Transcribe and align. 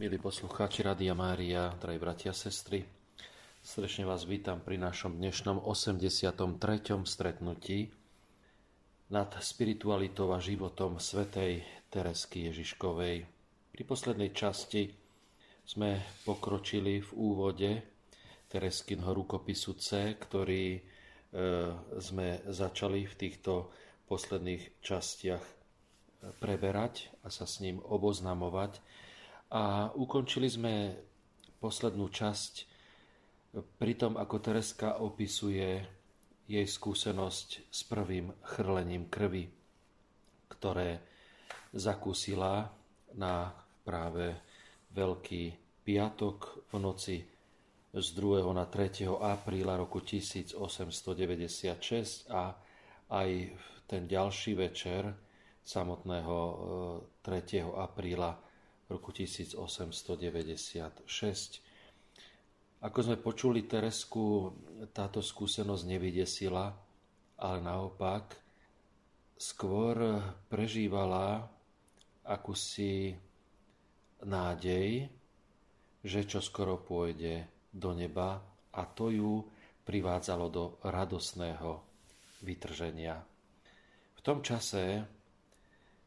Milí 0.00 0.16
poslucháči 0.16 0.80
Radia 0.80 1.12
Mária, 1.12 1.76
drahí 1.76 2.00
bratia 2.00 2.32
a 2.32 2.40
sestry, 2.40 2.88
srdečne 3.60 4.08
vás 4.08 4.24
vítam 4.24 4.56
pri 4.56 4.80
našom 4.80 5.20
dnešnom 5.20 5.60
83. 5.60 6.40
stretnutí 7.04 7.92
nad 9.12 9.28
spiritualitou 9.44 10.32
a 10.32 10.40
životom 10.40 10.96
svätej 10.96 11.68
Teresky 11.92 12.48
Ježiškovej. 12.48 13.28
Pri 13.76 13.82
poslednej 13.84 14.32
časti 14.32 14.88
sme 15.68 16.00
pokročili 16.24 17.04
v 17.04 17.10
úvode 17.20 17.70
Tereskinho 18.48 19.12
rukopisu 19.12 19.76
C, 19.76 20.16
ktorý 20.16 20.80
e, 20.80 20.82
sme 22.00 22.40
začali 22.48 23.04
v 23.04 23.14
týchto 23.20 23.68
posledných 24.08 24.80
častiach 24.80 25.44
preberať 26.40 27.12
a 27.20 27.28
sa 27.28 27.44
s 27.44 27.60
ním 27.60 27.84
oboznamovať 27.84 28.80
a 29.50 29.90
ukončili 29.94 30.46
sme 30.46 30.94
poslednú 31.58 32.06
časť 32.06 32.70
pri 33.82 33.92
tom, 33.98 34.14
ako 34.14 34.36
Tereska 34.38 35.02
opisuje 35.02 35.82
jej 36.46 36.66
skúsenosť 36.66 37.48
s 37.66 37.80
prvým 37.86 38.30
chrlením 38.42 39.10
krvi, 39.10 39.50
ktoré 40.50 41.02
zakúsila 41.74 42.70
na 43.14 43.54
práve 43.82 44.38
Veľký 44.90 45.54
piatok 45.86 46.66
v 46.70 46.74
noci 46.82 47.22
z 47.94 48.06
2. 48.14 48.54
na 48.54 48.66
3. 48.66 49.06
apríla 49.06 49.76
roku 49.78 50.00
1896 50.02 52.30
a 52.30 52.54
aj 53.10 53.30
ten 53.90 54.06
ďalší 54.06 54.54
večer 54.54 55.14
samotného 55.62 56.36
3. 57.22 57.22
E, 57.22 57.66
apríla 57.66 58.49
roku 58.90 59.14
1896. 59.14 61.06
Ako 62.82 62.98
sme 63.06 63.16
počuli 63.22 63.62
Teresku, 63.62 64.50
táto 64.90 65.22
skúsenosť 65.22 65.84
nevydesila, 65.86 66.74
ale 67.38 67.58
naopak 67.62 68.34
skôr 69.38 70.18
prežívala 70.50 71.46
akúsi 72.26 73.14
nádej, 74.26 75.06
že 76.02 76.20
čo 76.26 76.42
skoro 76.42 76.82
pôjde 76.82 77.46
do 77.70 77.94
neba 77.94 78.42
a 78.74 78.82
to 78.90 79.14
ju 79.14 79.46
privádzalo 79.86 80.46
do 80.50 80.64
radosného 80.82 81.80
vytrženia. 82.42 83.22
V 84.16 84.20
tom 84.20 84.44
čase 84.44 85.04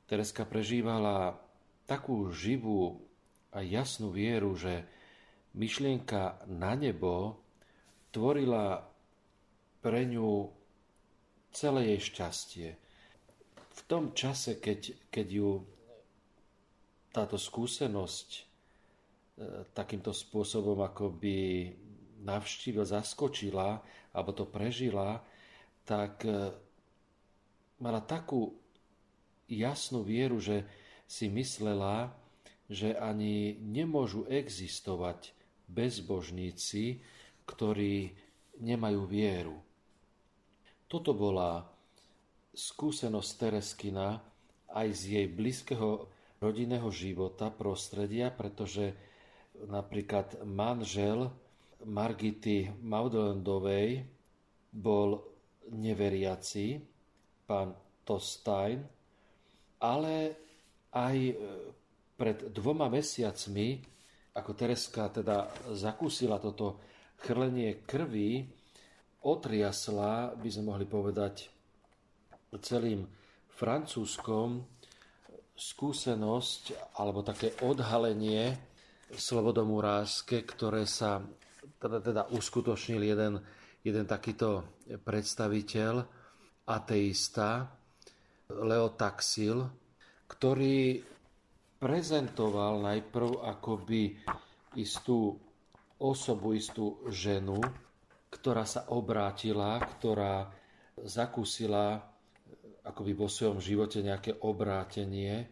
Tereska 0.06 0.46
prežívala 0.46 1.43
takú 1.94 2.34
živú 2.34 2.98
a 3.54 3.62
jasnú 3.62 4.10
vieru, 4.10 4.58
že 4.58 4.82
myšlienka 5.54 6.42
na 6.50 6.74
nebo 6.74 7.38
tvorila 8.10 8.82
pre 9.78 10.10
ňu 10.10 10.50
celé 11.54 11.94
jej 11.94 12.02
šťastie. 12.10 12.70
V 13.74 13.82
tom 13.86 14.18
čase, 14.18 14.58
keď, 14.58 15.10
keď 15.14 15.28
ju 15.30 15.50
táto 17.14 17.38
skúsenosť 17.38 18.30
e, 18.34 18.42
takýmto 19.78 20.10
spôsobom 20.10 20.82
akoby 20.82 21.70
navštívila, 22.26 22.90
zaskočila, 22.90 23.86
alebo 24.18 24.32
to 24.34 24.50
prežila, 24.50 25.22
tak 25.86 26.26
e, 26.26 26.58
mala 27.78 28.02
takú 28.02 28.50
jasnú 29.46 30.02
vieru, 30.02 30.42
že 30.42 30.66
si 31.14 31.30
myslela, 31.30 32.10
že 32.66 32.98
ani 32.98 33.54
nemôžu 33.62 34.26
existovať 34.26 35.30
bezbožníci, 35.70 37.06
ktorí 37.46 38.18
nemajú 38.58 39.06
vieru. 39.06 39.62
Toto 40.90 41.14
bola 41.14 41.70
skúsenosť 42.50 43.30
Tereskina 43.38 44.18
aj 44.74 44.88
z 44.90 45.02
jej 45.22 45.28
blízkeho 45.30 46.10
rodinného 46.42 46.90
života, 46.90 47.54
prostredia, 47.54 48.34
pretože 48.34 48.98
napríklad 49.70 50.42
manžel 50.50 51.30
Margity 51.86 52.74
Maudelandovej 52.82 54.02
bol 54.74 55.22
neveriaci, 55.70 56.82
pán 57.46 57.78
Tostajn, 58.02 58.82
ale 59.78 60.43
aj 60.94 61.18
e, 61.18 61.34
pred 62.14 62.54
dvoma 62.54 62.88
mesiacmi, 62.88 63.82
ako 64.38 64.52
Tereska 64.54 65.10
teda 65.10 65.50
zakúsila 65.74 66.38
toto 66.38 66.82
chrlenie 67.22 67.86
krvi, 67.86 68.46
otriasla, 69.24 70.36
by 70.36 70.50
sme 70.50 70.64
mohli 70.74 70.86
povedať, 70.86 71.50
celým 72.62 73.08
francúzskom 73.50 74.62
skúsenosť 75.54 76.94
alebo 76.98 77.22
také 77.26 77.54
odhalenie 77.66 78.54
slobodomurázke, 79.14 80.42
ktoré 80.46 80.86
sa 80.90 81.22
teda, 81.78 82.02
teda 82.02 82.22
uskutočnil 82.34 83.02
jeden, 83.02 83.34
jeden 83.86 84.06
takýto 84.06 84.82
predstaviteľ, 85.02 85.94
ateista, 86.68 87.70
Leo 88.50 88.94
Taxil, 88.94 89.83
ktorý 90.34 91.06
prezentoval 91.78 92.82
najprv 92.82 93.44
akoby 93.44 94.18
istú 94.80 95.38
osobu, 96.02 96.58
istú 96.58 96.98
ženu, 97.14 97.62
ktorá 98.34 98.66
sa 98.66 98.90
obrátila, 98.90 99.78
ktorá 99.78 100.50
zakúsila 101.06 102.02
akoby 102.84 103.12
vo 103.14 103.30
svojom 103.30 103.62
živote 103.62 104.02
nejaké 104.02 104.42
obrátenie 104.44 105.48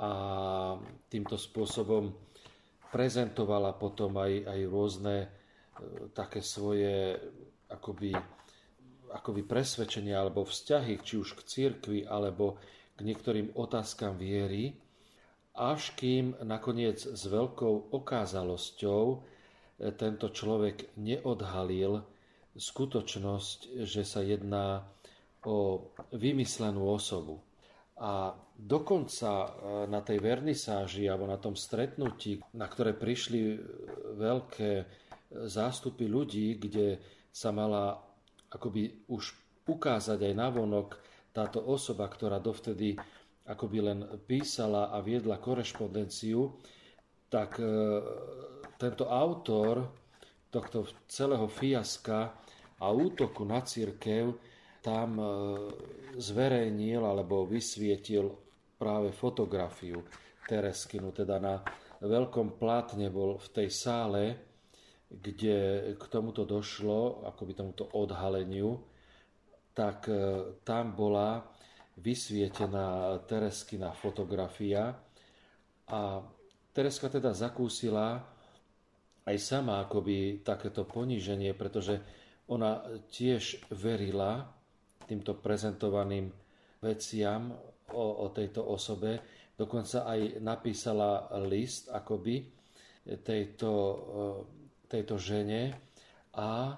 a 0.00 0.10
týmto 1.08 1.38
spôsobom 1.38 2.10
prezentovala 2.90 3.78
potom 3.78 4.18
aj, 4.18 4.48
aj 4.48 4.60
rôzne 4.66 5.16
e, 5.22 5.28
také 6.10 6.42
svoje 6.42 7.16
akoby, 7.70 8.12
akoby 9.14 9.42
presvedčenia 9.46 10.18
alebo 10.18 10.42
vzťahy, 10.42 10.98
či 11.00 11.14
už 11.20 11.38
k 11.38 11.40
cirkvi, 11.46 12.00
alebo 12.04 12.58
k 13.00 13.08
niektorým 13.08 13.56
otázkam 13.56 14.20
viery, 14.20 14.76
až 15.56 15.96
kým 15.96 16.36
nakoniec 16.44 17.00
s 17.00 17.22
veľkou 17.24 17.96
okázalosťou 17.96 19.04
e, 19.08 19.16
tento 19.96 20.28
človek 20.28 21.00
neodhalil 21.00 22.04
skutočnosť, 22.52 23.80
že 23.88 24.04
sa 24.04 24.20
jedná 24.20 24.84
o 25.48 25.88
vymyslenú 26.12 26.92
osobu. 26.92 27.40
A 27.96 28.36
dokonca 28.52 29.32
e, 29.32 29.48
na 29.88 30.04
tej 30.04 30.20
vernisáži 30.20 31.08
alebo 31.08 31.24
na 31.24 31.40
tom 31.40 31.56
stretnutí, 31.56 32.44
na 32.52 32.68
ktoré 32.68 32.92
prišli 32.92 33.40
e, 33.40 33.56
veľké 34.20 34.72
zástupy 35.48 36.04
ľudí, 36.04 36.60
kde 36.60 37.00
sa 37.32 37.48
mala 37.48 37.96
akoby 38.52 39.08
už 39.08 39.32
ukázať 39.64 40.18
aj 40.20 40.34
navonok 40.34 41.09
táto 41.30 41.62
osoba, 41.62 42.10
ktorá 42.10 42.42
dovtedy 42.42 42.98
akoby 43.46 43.78
len 43.82 44.00
písala 44.26 44.94
a 44.94 45.02
viedla 45.02 45.42
korešpondenciu, 45.42 46.54
tak 47.30 47.58
e, 47.58 47.66
tento 48.78 49.06
autor 49.10 49.90
tohto 50.50 50.86
celého 51.06 51.46
fiaska 51.46 52.34
a 52.82 52.86
útoku 52.90 53.46
na 53.46 53.62
církev 53.62 54.34
tam 54.82 55.18
e, 55.18 55.26
zverejnil 56.18 57.02
alebo 57.02 57.46
vysvietil 57.46 58.34
práve 58.78 59.14
fotografiu 59.14 60.02
Tereskinu, 60.50 61.14
teda 61.14 61.38
na 61.38 61.62
veľkom 62.02 62.58
plátne 62.58 63.06
bol 63.12 63.38
v 63.38 63.48
tej 63.54 63.68
sále, 63.70 64.22
kde 65.06 65.90
k 65.94 66.04
tomuto 66.10 66.42
došlo, 66.42 67.22
akoby 67.26 67.54
tomuto 67.54 67.86
odhaleniu 67.94 68.89
tak 69.80 70.12
e, 70.12 70.16
tam 70.60 70.92
bola 70.92 71.40
vysvietená 71.96 73.16
Tereskina 73.24 73.96
fotografia 73.96 74.92
a 75.88 76.20
Tereska 76.70 77.08
teda 77.08 77.32
zakúsila 77.32 78.20
aj 79.24 79.36
sama 79.40 79.80
akoby 79.80 80.44
takéto 80.44 80.84
poníženie, 80.84 81.56
pretože 81.56 81.96
ona 82.52 82.84
tiež 83.08 83.72
verila 83.72 84.52
týmto 85.08 85.40
prezentovaným 85.40 86.28
veciam 86.84 87.50
o, 87.96 88.04
o 88.22 88.26
tejto 88.36 88.60
osobe. 88.68 89.18
Dokonca 89.56 90.04
aj 90.04 90.44
napísala 90.44 91.26
list 91.48 91.88
akoby 91.88 92.44
tejto, 93.24 93.72
e, 93.72 93.96
tejto 94.92 95.16
žene 95.16 95.72
a 96.36 96.76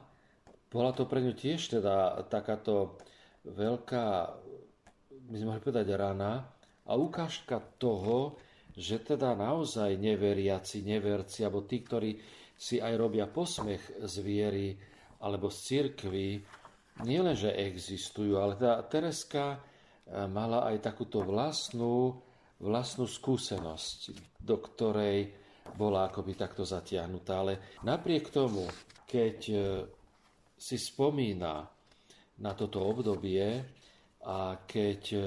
bola 0.72 0.96
to 0.96 1.04
pre 1.04 1.20
ňu 1.20 1.36
tiež 1.36 1.78
teda 1.78 2.24
takáto 2.32 2.96
veľká, 3.44 4.06
my 5.28 5.36
sme 5.36 5.48
mohli 5.52 5.62
povedať, 5.62 5.86
rana 5.92 6.48
a 6.88 6.92
ukážka 6.96 7.60
toho, 7.76 8.40
že 8.72 9.04
teda 9.04 9.36
naozaj 9.36 10.00
neveriaci, 10.00 10.80
neverci, 10.80 11.44
alebo 11.44 11.68
tí, 11.68 11.84
ktorí 11.84 12.10
si 12.56 12.80
aj 12.80 12.94
robia 12.96 13.28
posmech 13.28 14.00
z 14.00 14.14
viery 14.24 14.72
alebo 15.22 15.52
z 15.52 15.58
cirkvy, 15.60 16.28
nielenže 17.04 17.52
existujú, 17.52 18.40
ale 18.40 18.56
teda 18.56 18.82
Tereska 18.88 19.44
eh, 19.54 20.24
mala 20.26 20.64
aj 20.72 20.82
takúto 20.82 21.20
vlastnú, 21.22 22.16
vlastnú 22.64 23.04
skúsenosť, 23.04 23.98
do 24.40 24.56
ktorej 24.58 25.36
bola 25.76 26.10
akoby 26.10 26.34
takto 26.34 26.66
zatiahnutá. 26.66 27.44
Ale 27.44 27.80
napriek 27.86 28.32
tomu, 28.32 28.66
keď 29.06 29.38
eh, 29.52 29.60
si 30.62 30.78
spomína 30.78 31.66
na 32.38 32.52
toto 32.54 32.78
obdobie 32.86 33.58
a 34.22 34.62
keď 34.62 35.02
eh, 35.18 35.24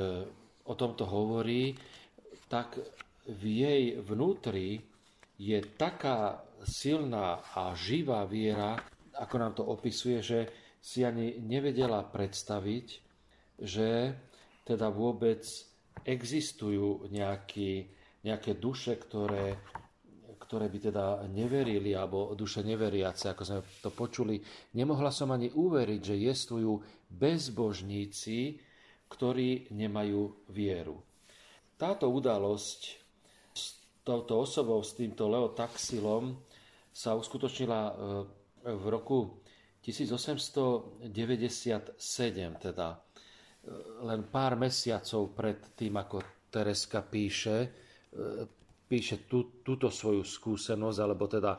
o 0.63 0.73
tomto 0.79 1.03
hovorí, 1.03 1.75
tak 2.47 2.79
v 3.27 3.43
jej 3.43 3.83
vnútri 3.99 4.79
je 5.35 5.59
taká 5.75 6.39
silná 6.63 7.43
a 7.51 7.75
živá 7.75 8.23
viera, 8.23 8.79
ako 9.19 9.35
nám 9.35 9.53
to 9.59 9.63
opisuje, 9.67 10.23
že 10.23 10.39
si 10.79 11.03
ani 11.03 11.41
nevedela 11.43 12.05
predstaviť, 12.05 12.87
že 13.59 14.13
teda 14.63 14.87
vôbec 14.93 15.43
existujú 16.05 17.09
nejaký, 17.09 17.89
nejaké 18.21 18.57
duše, 18.57 18.95
ktoré, 18.97 19.57
ktoré 20.45 20.69
by 20.69 20.79
teda 20.93 21.05
neverili, 21.27 21.97
alebo 21.97 22.37
duše 22.37 22.61
neveriace, 22.61 23.33
ako 23.33 23.41
sme 23.41 23.59
to 23.81 23.89
počuli. 23.89 24.37
Nemohla 24.77 25.09
som 25.09 25.33
ani 25.33 25.49
uveriť, 25.49 26.01
že 26.01 26.15
jestvujú 26.15 26.71
bezbožníci, 27.09 28.61
ktorí 29.09 29.73
nemajú 29.73 30.45
vieru. 30.53 31.01
Táto 31.75 32.07
udalosť 32.07 33.03
touto 34.05 34.45
osobou, 34.45 34.85
s 34.85 34.93
týmto 34.93 35.25
Leo 35.25 35.57
Taxilom, 35.57 36.37
sa 36.95 37.11
uskutočnila 37.17 37.81
e, 37.81 37.93
v 38.69 38.85
roku 38.87 39.41
1897, 39.81 41.97
teda 42.61 42.87
e, 42.93 42.97
len 44.05 44.21
pár 44.29 44.53
mesiacov 44.55 45.33
pred 45.35 45.75
tým, 45.75 45.99
ako 45.99 46.47
Tereska 46.47 47.03
píše, 47.03 47.57
e, 47.59 47.67
píše 48.85 49.25
tú, 49.25 49.61
túto 49.65 49.89
svoju 49.89 50.21
skúsenosť, 50.21 50.99
alebo 51.01 51.25
teda 51.25 51.57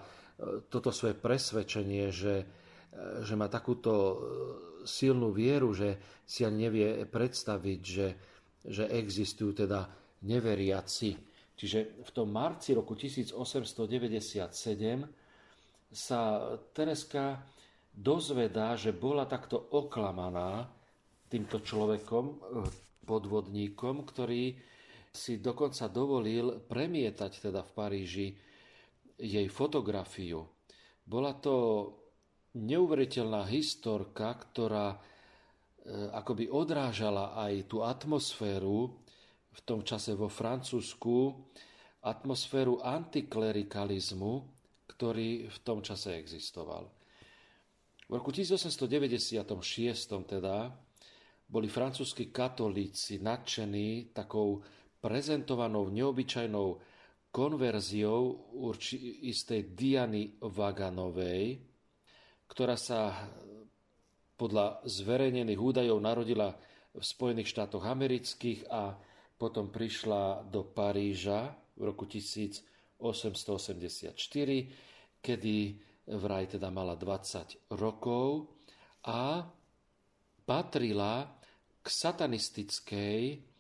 toto 0.69 0.93
svoje 0.93 1.17
presvedčenie, 1.17 2.12
že, 2.12 2.34
že 3.25 3.34
má 3.34 3.49
takúto 3.49 4.20
silnú 4.87 5.32
vieru, 5.34 5.75
že 5.75 6.23
si 6.23 6.46
ani 6.46 6.70
nevie 6.70 6.88
predstaviť, 7.08 7.81
že, 7.82 8.08
že 8.62 8.84
existujú 8.90 9.67
teda 9.67 9.88
neveriaci. 10.23 11.11
Čiže 11.56 12.05
v 12.05 12.11
tom 12.12 12.28
marci 12.31 12.76
roku 12.76 12.93
1897 12.93 14.52
sa 15.88 16.20
Tereska 16.76 17.40
dozvedá, 17.96 18.76
že 18.76 18.93
bola 18.93 19.25
takto 19.25 19.56
oklamaná 19.72 20.69
týmto 21.32 21.64
človekom, 21.64 22.25
podvodníkom, 23.06 24.05
ktorý 24.05 24.52
si 25.17 25.41
dokonca 25.41 25.89
dovolil 25.89 26.61
premietať 26.69 27.49
teda 27.49 27.65
v 27.65 27.71
Paríži 27.73 28.29
jej 29.17 29.49
fotografiu. 29.49 30.45
Bola 31.01 31.33
to 31.41 31.57
neuveriteľná 32.57 33.49
historka, 33.49 34.37
ktorá 34.37 34.93
eh, 34.93 35.01
akoby 36.13 36.53
odrážala 36.53 37.33
aj 37.41 37.65
tú 37.65 37.81
atmosféru 37.81 38.93
v 39.57 39.61
tom 39.65 39.81
čase 39.81 40.13
vo 40.13 40.29
Francúzsku 40.29 41.33
atmosféru 42.05 42.85
antiklerikalizmu, 42.85 44.33
ktorý 44.87 45.49
v 45.49 45.59
tom 45.65 45.81
čase 45.81 46.15
existoval. 46.21 46.93
V 48.07 48.13
roku 48.15 48.31
1896 48.31 49.51
teda 50.31 50.71
boli 51.47 51.67
francúzski 51.67 52.31
katolíci 52.31 53.19
nadšení 53.19 54.15
takou 54.15 54.63
prezentovanou 55.06 55.87
neobyčajnou 55.94 56.82
konverziou 57.31 58.50
urči, 58.58 59.23
istej 59.31 59.70
Diany 59.70 60.35
Vaganovej, 60.43 61.62
ktorá 62.50 62.75
sa 62.75 63.14
podľa 64.35 64.82
zverejnených 64.82 65.62
údajov 65.62 66.03
narodila 66.03 66.50
v 66.91 67.03
Spojených 67.06 67.55
štátoch 67.55 67.87
amerických 67.87 68.67
a 68.67 68.99
potom 69.38 69.70
prišla 69.70 70.43
do 70.50 70.67
Paríža 70.67 71.55
v 71.79 71.87
roku 71.87 72.11
1884, 72.11 74.11
kedy 75.23 75.56
vraj 76.19 76.50
teda 76.50 76.67
mala 76.75 76.99
20 76.99 77.79
rokov 77.79 78.50
a 79.06 79.47
patrila 80.43 81.31
k 81.79 81.87
satanistickej 81.87 83.55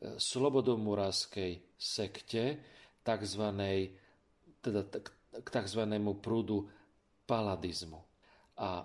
slobodomurárskej 0.00 1.76
sekte, 1.76 2.58
tzv. 3.04 3.44
Teda 4.60 4.80
k 5.30 5.48
tzv. 5.48 5.82
prúdu 6.18 6.68
paladizmu. 7.24 8.00
A 8.60 8.84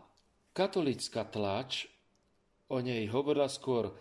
katolická 0.53 1.25
tlač 1.27 1.89
o 2.69 2.79
nej 2.79 3.09
hovorila 3.09 3.49
skôr 3.49 3.91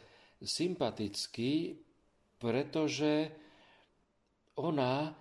sympaticky, 0.45 1.81
pretože 2.39 3.33
ona 4.61 5.17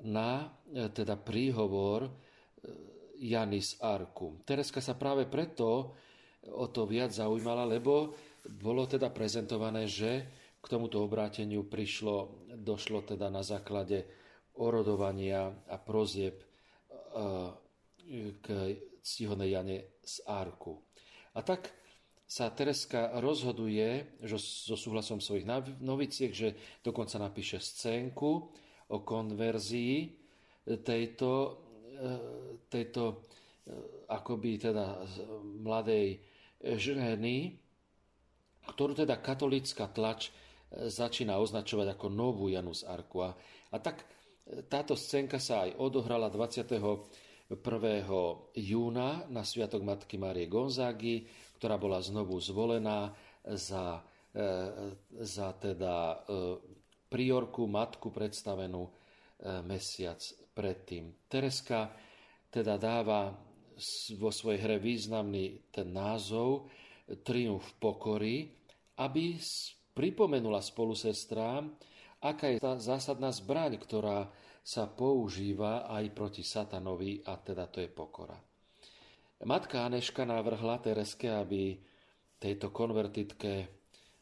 na 0.04 0.52
teda 0.74 1.16
príhovor 1.16 2.08
e, 2.08 2.12
Janis 3.24 3.80
Arku. 3.80 4.44
Tereska 4.44 4.84
sa 4.84 5.00
práve 5.00 5.30
preto 5.30 5.96
o 6.52 6.68
to 6.68 6.84
viac 6.84 7.16
zaujímala, 7.16 7.64
lebo 7.64 8.12
bolo 8.44 8.84
teda 8.84 9.08
prezentované, 9.16 9.88
že 9.88 10.28
k 10.64 10.66
tomuto 10.72 11.04
obráteniu 11.04 11.68
prišlo, 11.68 12.48
došlo 12.56 13.04
teda 13.04 13.28
na 13.28 13.44
základe 13.44 14.08
orodovania 14.56 15.52
a 15.68 15.76
prozieb 15.76 16.40
e, 16.40 16.48
k 18.40 18.46
ctihodnej 19.04 19.52
Jane 19.52 20.00
z 20.00 20.24
Arku. 20.24 20.80
A 21.36 21.44
tak 21.44 21.68
sa 22.24 22.48
Tereska 22.48 23.20
rozhoduje, 23.20 24.18
že 24.24 24.40
so 24.40 24.80
súhlasom 24.80 25.20
svojich 25.20 25.44
noviciek, 25.84 26.32
že 26.32 26.56
dokonca 26.80 27.20
napíše 27.20 27.60
scénku 27.60 28.32
o 28.90 28.98
konverzii 29.04 29.96
tejto 30.82 31.64
tejto 32.68 33.24
akoby 34.12 34.60
teda 34.60 35.08
mladej 35.64 36.20
ženy, 36.60 37.56
ktorú 38.76 38.96
teda 38.96 39.20
katolická 39.20 39.88
tlač 39.92 40.32
začína 40.74 41.38
označovať 41.38 41.94
ako 41.94 42.08
novú 42.10 42.50
Janus 42.50 42.82
Arku. 42.86 43.22
A 43.22 43.78
tak 43.78 44.06
táto 44.68 44.98
scénka 44.98 45.38
sa 45.40 45.70
aj 45.70 45.78
odohrala 45.80 46.28
21. 46.28 47.54
júna 48.58 49.10
na 49.30 49.42
Sviatok 49.46 49.86
Matky 49.86 50.18
Márie 50.18 50.50
Gonzágy, 50.50 51.26
ktorá 51.62 51.78
bola 51.78 52.02
znovu 52.02 52.36
zvolená 52.42 53.14
za, 53.46 54.02
za 55.22 55.48
teda 55.62 56.26
priorku, 57.08 57.70
matku 57.70 58.10
predstavenú 58.10 58.90
mesiac 59.64 60.20
predtým. 60.56 61.14
Tereska 61.30 61.94
teda 62.50 62.78
dáva 62.78 63.34
vo 64.20 64.30
svojej 64.30 64.60
hre 64.62 64.78
významný 64.78 65.74
ten 65.74 65.90
názov 65.90 66.70
Triumf 67.26 67.78
pokory, 67.82 68.50
aby 69.02 69.38
pripomenula 69.94 70.60
spolusestrám, 70.60 71.70
aká 72.26 72.50
je 72.50 72.60
tá 72.60 72.78
zásadná 72.82 73.30
zbraň, 73.30 73.78
ktorá 73.78 74.30
sa 74.64 74.88
používa 74.88 75.86
aj 75.92 76.06
proti 76.16 76.42
satanovi, 76.42 77.22
a 77.28 77.36
teda 77.38 77.68
to 77.68 77.84
je 77.84 77.90
pokora. 77.92 78.36
Matka 79.44 79.84
Aneška 79.84 80.24
navrhla 80.24 80.80
Tereske, 80.80 81.28
aby 81.28 81.76
tejto 82.40 82.72
konvertitke 82.72 83.68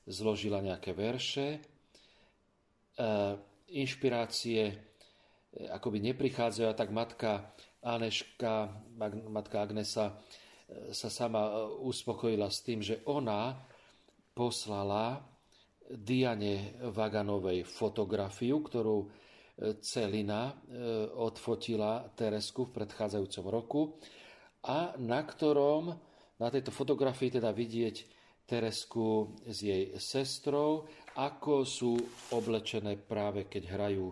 zložila 0.09 0.65
nejaké 0.65 0.97
verše. 0.97 1.47
E, 1.53 1.59
inšpirácie 3.69 4.61
e, 4.65 4.75
akoby 5.69 6.01
neprichádzajú, 6.09 6.65
a 6.65 6.73
tak 6.73 6.89
matka 6.89 7.53
Aneška, 7.85 8.81
matka 9.29 9.61
Agnesa 9.61 10.09
e, 10.09 10.13
sa 10.89 11.13
sama 11.13 11.69
uspokojila 11.85 12.49
s 12.49 12.65
tým, 12.65 12.81
že 12.81 13.05
ona 13.05 13.61
poslala 14.33 15.21
Diane 15.97 16.79
Vaganovej 16.91 17.67
fotografiu, 17.67 18.63
ktorú 18.63 18.97
e, 19.03 19.07
Celina 19.83 20.55
odfotila 21.19 22.07
Teresku 22.15 22.69
v 22.69 22.81
predchádzajúcom 22.81 23.45
roku 23.51 23.81
a 24.65 24.95
na 24.97 25.21
ktorom 25.21 25.93
na 26.41 26.47
tejto 26.49 26.73
fotografii 26.73 27.37
teda 27.37 27.53
vidieť 27.53 27.95
Teresku 28.47 29.37
s 29.47 29.57
jej 29.63 29.95
sestrou, 30.01 30.89
ako 31.15 31.63
sú 31.63 31.93
oblečené 32.35 32.99
práve 32.99 33.47
keď 33.47 33.63
hrajú 33.69 34.11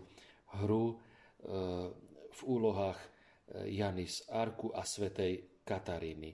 hru 0.63 0.95
v 2.29 2.39
úlohách 2.45 2.99
Janis 3.67 4.23
Arku 4.29 4.71
a 4.71 4.85
svetej 4.85 5.65
Kataríny. 5.65 6.31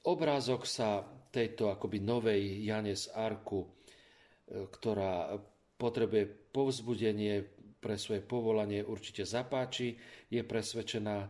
Obrázok 0.00 0.64
sa 0.64 1.04
tejto 1.28 1.68
akoby 1.68 2.00
novej 2.00 2.64
Janes 2.64 3.12
Arku, 3.12 3.60
e, 3.60 3.68
ktorá 4.50 5.38
potrebuje 5.78 6.52
povzbudenie 6.52 7.46
pre 7.80 7.96
svoje 7.96 8.20
povolanie, 8.20 8.84
určite 8.84 9.24
zapáči. 9.24 9.96
Je 10.28 10.44
presvedčená 10.44 11.16
e, 11.24 11.28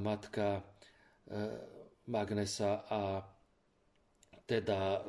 matka 0.00 0.58
e, 0.58 0.62
Magnesa 2.08 2.88
a 2.88 3.20
teda 4.48 5.04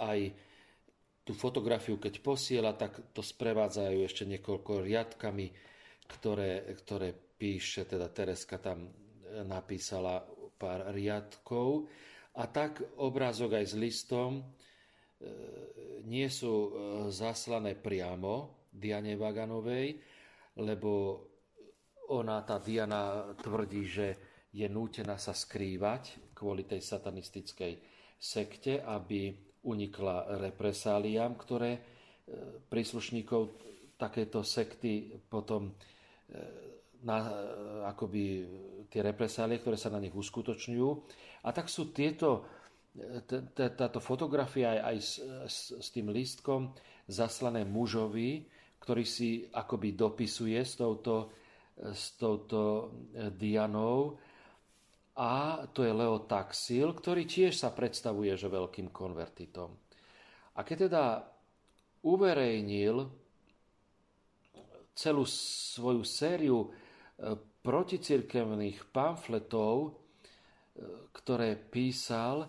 aj 0.00 0.32
tú 1.28 1.36
fotografiu, 1.36 2.00
keď 2.00 2.24
posiela, 2.24 2.72
tak 2.72 3.12
to 3.12 3.20
sprevádzajú 3.20 4.00
ešte 4.00 4.24
niekoľko 4.24 4.80
riadkami, 4.80 5.52
ktoré, 6.08 6.72
ktoré 6.72 7.12
píše, 7.12 7.84
teda 7.84 8.08
Tereska 8.08 8.56
tam 8.56 8.88
e, 8.88 8.90
napísala 9.44 10.24
pár 10.56 10.88
riadkov. 10.96 11.84
A 12.40 12.48
tak 12.48 12.80
obrázok 12.96 13.60
aj 13.60 13.64
s 13.68 13.74
listom 13.76 14.40
e, 14.40 14.42
nie 16.06 16.28
sú 16.30 16.52
e, 16.52 16.70
zaslané 17.10 17.74
priamo 17.74 18.64
Diane 18.70 19.18
Vaganovej, 19.18 19.98
lebo 20.58 21.22
ona, 22.08 22.40
tá 22.46 22.62
Diana, 22.62 23.34
tvrdí, 23.36 23.84
že 23.84 24.06
je 24.54 24.64
nútená 24.64 25.20
sa 25.20 25.36
skrývať 25.36 26.32
kvôli 26.32 26.64
tej 26.64 26.80
satanistickej 26.80 27.72
sekte, 28.16 28.80
aby 28.80 29.36
unikla 29.68 30.40
represáliám, 30.40 31.36
ktoré 31.36 31.76
príslušníkov 32.72 33.60
takéto 34.00 34.40
sekty 34.40 35.20
potom 35.28 35.76
na, 37.04 37.18
akoby 37.92 38.24
tie 38.88 39.04
represálie, 39.04 39.60
ktoré 39.60 39.76
sa 39.76 39.92
na 39.92 40.00
nich 40.02 40.14
uskutočňujú. 40.14 40.88
A 41.46 41.48
tak 41.54 41.70
sú 41.70 41.92
tieto, 41.94 42.48
táto 43.54 44.00
fotografia 44.02 44.82
aj 44.82 44.96
s, 44.98 45.12
s, 45.46 45.56
s 45.78 45.88
tým 45.94 46.10
lístkom 46.10 46.74
zaslané 47.06 47.62
mužovi, 47.62 48.44
ktorý 48.82 49.04
si 49.04 49.46
akoby 49.48 49.94
dopisuje 49.94 50.58
s 50.58 50.76
touto, 50.76 51.32
s 51.76 52.16
touto 52.18 52.60
e, 53.14 53.28
Dianou. 53.32 54.16
A 55.18 55.66
to 55.74 55.82
je 55.82 55.90
Leo 55.90 56.26
Taxil, 56.30 56.94
ktorý 56.94 57.26
tiež 57.26 57.54
sa 57.58 57.74
predstavuje, 57.74 58.38
že 58.38 58.46
veľkým 58.46 58.94
konvertitom. 58.94 59.74
A 60.54 60.62
keď 60.62 60.90
teda 60.90 61.04
uverejnil 62.06 62.96
celú 64.94 65.22
svoju 65.26 66.02
sériu 66.02 66.70
proticirkevných 67.62 68.88
pamfletov, 68.94 69.76
e, 69.84 69.90
ktoré 71.12 71.58
písal 71.58 72.48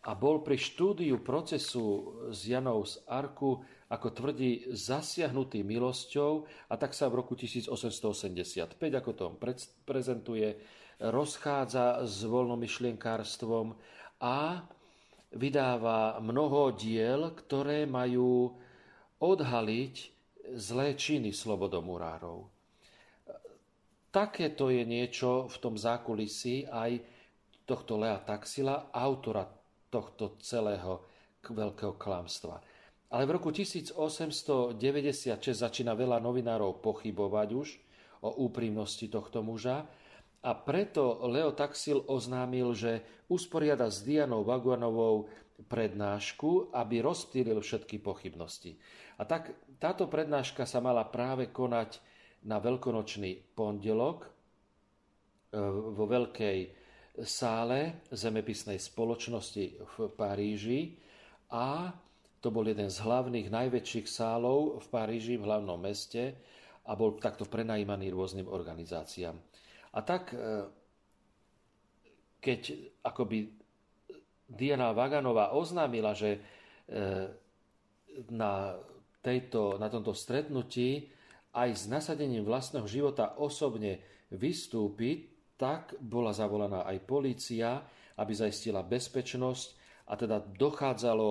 a 0.00 0.16
bol 0.16 0.40
pri 0.40 0.56
štúdiu 0.56 1.20
procesu 1.20 2.16
z 2.32 2.56
Janov 2.56 2.88
z 2.88 3.04
Arku, 3.04 3.60
ako 3.92 4.08
tvrdí, 4.16 4.72
zasiahnutý 4.72 5.60
milosťou 5.60 6.48
a 6.72 6.74
tak 6.80 6.96
sa 6.96 7.12
v 7.12 7.20
roku 7.20 7.36
1885, 7.36 8.80
ako 8.80 9.10
to 9.12 9.22
on 9.28 9.36
prezentuje, 9.84 10.56
rozchádza 11.04 12.06
s 12.08 12.24
voľnomyšlienkárstvom 12.24 13.76
a 14.24 14.64
vydáva 15.36 16.16
mnoho 16.24 16.72
diel, 16.72 17.36
ktoré 17.36 17.84
majú 17.84 18.56
odhaliť 19.20 19.94
zlé 20.56 20.96
činy 20.96 21.36
slobodomurárov. 21.36 22.48
Takéto 24.10 24.72
je 24.72 24.82
niečo 24.82 25.46
v 25.46 25.56
tom 25.60 25.76
zákulisí 25.76 26.66
aj 26.66 26.98
tohto 27.68 28.00
Lea 28.00 28.18
Taxila, 28.18 28.90
autora 28.90 29.59
tohto 29.90 30.38
celého 30.40 31.04
veľkého 31.42 31.98
klamstva. 31.98 32.62
Ale 33.10 33.26
v 33.26 33.42
roku 33.42 33.50
1896 33.50 34.78
začína 35.50 35.98
veľa 35.98 36.22
novinárov 36.22 36.78
pochybovať 36.78 37.48
už 37.58 37.68
o 38.22 38.46
úprimnosti 38.46 39.10
tohto 39.10 39.42
muža 39.42 39.82
a 40.40 40.50
preto 40.56 41.20
Leo 41.28 41.52
Taxil 41.52 42.06
oznámil, 42.06 42.72
že 42.72 43.02
usporiada 43.28 43.92
s 43.92 44.00
Dianou 44.06 44.46
Vaguanovou 44.46 45.28
prednášku, 45.68 46.72
aby 46.72 47.04
rozptýlil 47.04 47.60
všetky 47.60 48.00
pochybnosti. 48.00 48.80
A 49.20 49.28
tak 49.28 49.52
táto 49.76 50.08
prednáška 50.08 50.64
sa 50.64 50.80
mala 50.80 51.04
práve 51.04 51.52
konať 51.52 52.00
na 52.48 52.56
veľkonočný 52.56 53.52
pondelok 53.52 54.24
e, 54.24 54.28
vo 55.92 56.08
veľkej 56.08 56.58
sále 57.18 58.06
zemepisnej 58.14 58.78
spoločnosti 58.78 59.64
v 59.82 59.94
Paríži 60.14 60.94
a 61.50 61.90
to 62.40 62.48
bol 62.48 62.64
jeden 62.64 62.88
z 62.88 62.98
hlavných, 63.04 63.52
najväčších 63.52 64.06
sálov 64.08 64.80
v 64.80 64.86
Paríži, 64.88 65.36
v 65.36 65.44
hlavnom 65.44 65.76
meste 65.76 66.38
a 66.88 66.96
bol 66.96 67.20
takto 67.20 67.44
prenajímaný 67.44 68.08
rôznym 68.14 68.48
organizáciám. 68.48 69.36
A 69.92 69.98
tak, 70.00 70.32
e, 70.32 70.38
keď 72.40 72.60
akoby 73.04 73.52
Diana 74.48 74.96
Vaganová 74.96 75.52
oznámila, 75.52 76.16
že 76.16 76.38
e, 76.38 76.40
na, 78.32 78.80
tejto, 79.20 79.76
na 79.76 79.92
tomto 79.92 80.16
stretnutí 80.16 81.12
aj 81.52 81.70
s 81.76 81.84
nasadením 81.90 82.46
vlastného 82.46 82.88
života 82.88 83.36
osobne 83.36 84.00
vystúpiť, 84.32 85.39
tak 85.60 86.00
bola 86.00 86.32
zavolaná 86.32 86.88
aj 86.88 87.04
polícia, 87.04 87.84
aby 88.16 88.32
zaistila 88.32 88.80
bezpečnosť 88.80 89.68
a 90.08 90.16
teda 90.16 90.40
dochádzalo, 90.40 91.28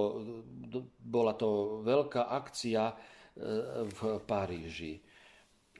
bola 1.01 1.33
to 1.33 1.81
veľká 1.81 2.29
akcia 2.29 2.83
e, 2.85 2.95
v 3.89 3.99
Paríži. 4.23 5.01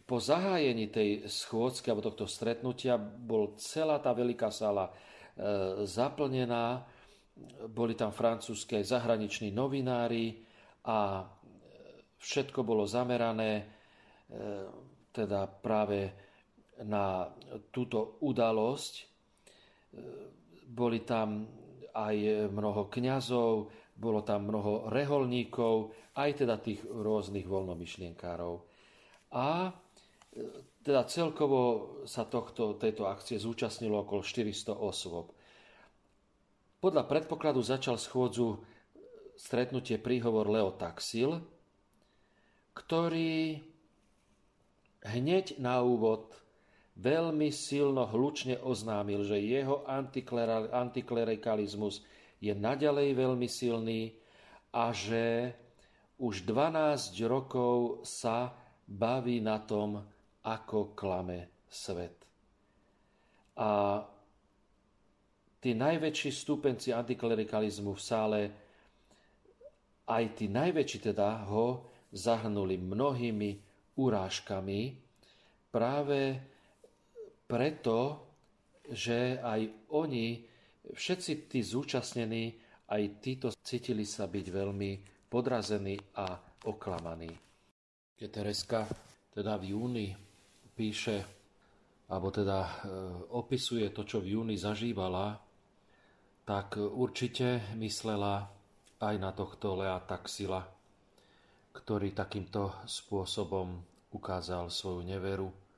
Po 0.09 0.17
zahájení 0.17 0.89
tej 0.89 1.29
schôdzky 1.29 1.93
alebo 1.93 2.09
tohto 2.09 2.25
stretnutia 2.25 2.97
bol 2.97 3.53
celá 3.61 4.01
tá 4.01 4.17
veľká 4.17 4.49
sala 4.49 4.89
e, 4.89 4.93
zaplnená, 5.85 6.81
boli 7.69 7.93
tam 7.93 8.09
francúzske 8.11 8.81
zahraniční 8.83 9.53
novinári 9.53 10.41
a 10.89 11.23
všetko 12.19 12.65
bolo 12.65 12.83
zamerané 12.83 13.79
E, 14.29 14.35
teda 15.09 15.49
práve 15.49 16.28
na 16.85 17.27
túto 17.71 18.19
udalosť. 18.23 18.93
E, 18.99 19.03
boli 20.69 21.01
tam 21.03 21.49
aj 21.95 22.47
mnoho 22.53 22.87
kňazov, 22.87 23.71
bolo 23.99 24.23
tam 24.23 24.47
mnoho 24.47 24.87
reholníkov, 24.87 25.91
aj 26.15 26.45
teda 26.45 26.55
tých 26.61 26.85
rôznych 26.87 27.43
voľnomyšlienkárov. 27.43 28.55
A 29.35 29.67
e, 29.67 29.71
teda 30.79 31.03
celkovo 31.05 31.61
sa 32.07 32.23
tohto, 32.23 32.79
tejto 32.79 33.05
akcie 33.05 33.35
zúčastnilo 33.35 34.07
okolo 34.07 34.23
400 34.23 34.71
osôb. 34.73 35.35
Podľa 36.79 37.03
predpokladu 37.03 37.59
začal 37.59 37.99
schôdzu 37.99 38.63
stretnutie 39.35 39.99
príhovor 39.99 40.47
Leo 40.47 40.71
Taxil, 40.71 41.43
ktorý 42.71 43.59
hneď 45.03 45.59
na 45.59 45.83
úvod 45.83 46.31
veľmi 46.99 47.47
silno 47.47 48.03
hlučne 48.03 48.59
oznámil, 48.59 49.23
že 49.23 49.39
jeho 49.39 49.87
antiklerikalizmus 50.75 52.03
je 52.43 52.51
naďalej 52.51 53.15
veľmi 53.15 53.47
silný 53.47 54.11
a 54.75 54.91
že 54.91 55.55
už 56.19 56.43
12 56.43 57.15
rokov 57.23 58.03
sa 58.03 58.51
baví 58.83 59.39
na 59.39 59.63
tom, 59.63 60.03
ako 60.43 60.91
klame 60.95 61.63
svet. 61.71 62.19
A 63.59 64.03
tí 65.59 65.75
najväčší 65.75 66.31
stúpenci 66.31 66.91
antiklerikalizmu 66.95 67.95
v 67.95 68.01
sále, 68.01 68.41
aj 70.07 70.23
tí 70.35 70.47
najväčší 70.51 71.11
teda 71.11 71.47
ho 71.47 71.91
zahrnuli 72.11 72.79
mnohými 72.79 73.51
urážkami, 73.99 74.81
práve 75.69 76.41
preto, 77.49 78.29
že 78.93 79.41
aj 79.41 79.89
oni, 79.97 80.45
všetci 80.93 81.49
tí 81.49 81.65
zúčastnení, 81.65 82.53
aj 82.93 83.03
títo 83.17 83.49
cítili 83.65 84.05
sa 84.05 84.29
byť 84.29 84.45
veľmi 84.53 84.91
podrazení 85.25 85.97
a 86.17 86.37
oklamaní. 86.69 87.33
Keď 88.13 88.29
Tereska 88.29 88.85
teda 89.33 89.57
v 89.57 89.73
júni 89.73 90.07
píše, 90.77 91.25
alebo 92.09 92.33
teda 92.33 92.59
e, 92.61 92.69
opisuje 93.33 93.89
to, 93.93 94.05
čo 94.05 94.21
v 94.21 94.37
júni 94.37 94.57
zažívala, 94.57 95.37
tak 96.45 96.81
určite 96.81 97.77
myslela 97.77 98.49
aj 98.99 99.15
na 99.21 99.29
tohto 99.33 99.77
Lea 99.77 100.01
Taxila, 100.01 100.65
ktorý 101.69 102.09
takýmto 102.17 102.81
spôsobom 102.89 103.77
ukázal 104.09 104.73
svoju 104.73 105.05
neveru. 105.05 105.68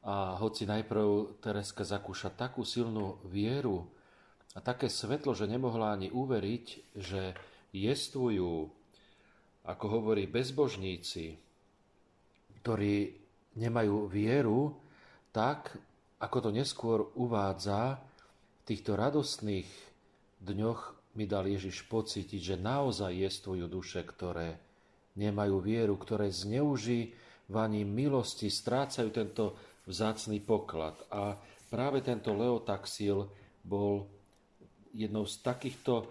A 0.00 0.40
hoci 0.40 0.64
najprv 0.64 1.36
Tereska 1.44 1.84
zakúša 1.84 2.32
takú 2.32 2.64
silnú 2.64 3.20
vieru 3.28 3.84
a 4.56 4.64
také 4.64 4.88
svetlo, 4.88 5.36
že 5.36 5.44
nemohla 5.44 5.94
ani 5.94 6.08
uveriť, 6.08 6.96
že 6.96 7.36
jestvujú, 7.76 8.72
ako 9.68 9.84
hovorí 9.86 10.24
bezbožníci, 10.24 11.36
ktorí 12.64 13.14
nemajú 13.60 14.08
vieru, 14.08 14.74
tak, 15.30 15.76
ako 16.18 16.48
to 16.48 16.50
neskôr 16.50 16.98
uvádza, 17.14 18.00
týchto 18.64 18.96
radostných 18.96 19.68
dňoch 20.40 21.14
mi 21.18 21.26
dal 21.26 21.46
Ježiš 21.46 21.86
pocítiť, 21.90 22.54
že 22.54 22.56
naozaj 22.56 23.10
jestvujú 23.10 23.66
duše, 23.66 24.06
ktoré 24.06 24.58
nemajú 25.18 25.58
vieru, 25.58 25.98
ktoré 25.98 26.30
zneužívaním 26.30 27.88
milosti 27.90 28.46
strácajú 28.46 29.10
tento 29.10 29.58
vzácný 29.90 30.38
poklad. 30.38 30.94
A 31.10 31.34
práve 31.66 32.00
tento 32.00 32.30
Leotaxil 32.30 33.26
bol 33.66 34.06
jednou 34.94 35.26
z 35.26 35.42
takýchto, 35.42 36.06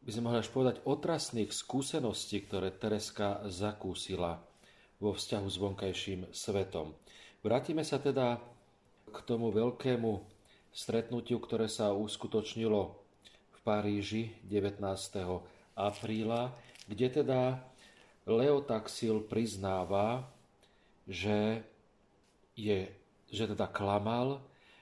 by 0.00 0.10
sme 0.10 0.24
mohli 0.32 0.40
až 0.40 0.48
povedať, 0.48 0.80
otrasných 0.88 1.52
skúseností, 1.52 2.48
ktoré 2.48 2.72
Tereska 2.72 3.44
zakúsila 3.52 4.40
vo 4.96 5.12
vzťahu 5.12 5.46
s 5.46 5.56
vonkajším 5.60 6.20
svetom. 6.32 6.96
Vrátime 7.44 7.84
sa 7.84 8.00
teda 8.00 8.40
k 9.12 9.18
tomu 9.28 9.52
veľkému 9.52 10.18
stretnutiu, 10.72 11.40
ktoré 11.40 11.68
sa 11.68 11.92
uskutočnilo 11.92 12.80
v 13.52 13.58
Paríži 13.64 14.36
19. 14.44 14.80
apríla, 15.76 16.52
kde 16.88 17.06
teda 17.22 17.60
Leo 18.26 18.60
Taxil 18.60 19.22
priznáva, 19.24 20.26
že, 21.06 21.62
je, 22.56 22.88
že 23.28 23.44
teda 23.52 23.68
klamal, 23.68 24.40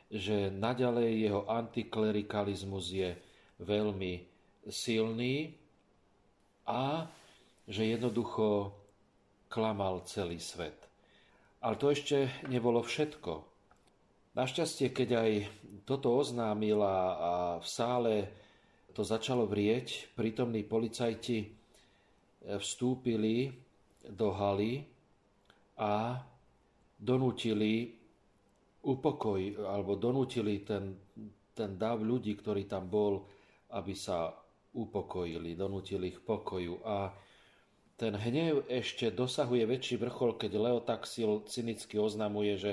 že 0.08 0.48
naďalej 0.48 1.10
jeho 1.26 1.42
antiklerikalizmus 1.50 2.86
je 2.94 3.10
veľmi 3.58 4.22
silný 4.70 5.52
a 6.64 7.10
že 7.66 7.98
jednoducho 7.98 8.72
klamal 9.50 10.06
celý 10.06 10.38
svet. 10.38 10.76
Ale 11.64 11.74
to 11.74 11.90
ešte 11.90 12.46
nebolo 12.46 12.84
všetko. 12.84 13.32
Našťastie, 14.34 14.90
keď 14.90 15.08
aj 15.18 15.32
toto 15.86 16.14
oznámil 16.14 16.78
a 16.82 16.96
v 17.62 17.66
sále 17.66 18.14
to 18.94 19.02
začalo 19.02 19.46
vrieť, 19.50 20.14
prítomní 20.14 20.62
policajti 20.62 21.38
e, 21.42 21.48
vstúpili 22.58 23.50
do 24.06 24.30
haly 24.30 24.86
a 25.78 26.22
donútili 26.98 27.94
upokoj, 28.84 29.40
alebo 29.64 29.96
donútili 29.96 30.62
ten, 30.62 30.98
ten 31.56 31.78
dav 31.78 32.00
ľudí, 32.04 32.36
ktorý 32.36 32.68
tam 32.68 32.90
bol, 32.90 33.24
aby 33.72 33.96
sa 33.96 34.30
upokojili, 34.74 35.56
donútili 35.56 36.12
ich 36.12 36.20
pokoju. 36.20 36.84
A 36.84 37.10
ten 37.94 38.12
hnev 38.18 38.66
ešte 38.66 39.14
dosahuje 39.14 39.64
väčší 39.64 39.96
vrchol, 40.02 40.36
keď 40.36 40.52
Leo 40.58 40.80
Taxil 40.82 41.46
cynicky 41.46 41.96
oznamuje, 41.96 42.54
že 42.58 42.72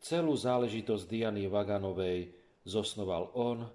Celú 0.00 0.32
záležitosť 0.32 1.04
Diany 1.04 1.44
Vaganovej 1.44 2.32
zosnoval 2.64 3.36
on, 3.36 3.68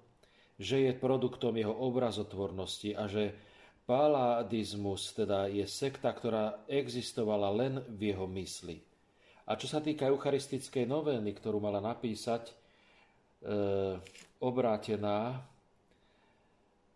že 0.57 0.89
je 0.89 0.91
produktom 0.97 1.53
jeho 1.53 1.69
obrazotvornosti 1.69 2.97
a 2.97 3.05
že 3.05 3.29
paladizmus 3.85 5.13
teda 5.13 5.45
je 5.45 5.69
sekta, 5.69 6.09
ktorá 6.09 6.65
existovala 6.65 7.53
len 7.53 7.73
v 7.85 8.09
jeho 8.09 8.25
mysli. 8.33 8.81
A 9.45 9.53
čo 9.53 9.69
sa 9.69 9.77
týka 9.77 10.09
eucharistickej 10.09 10.89
novény, 10.89 11.37
ktorú 11.37 11.61
mala 11.61 11.77
napísať, 11.77 12.49
e, 12.49 12.53
obrátená, 14.41 15.45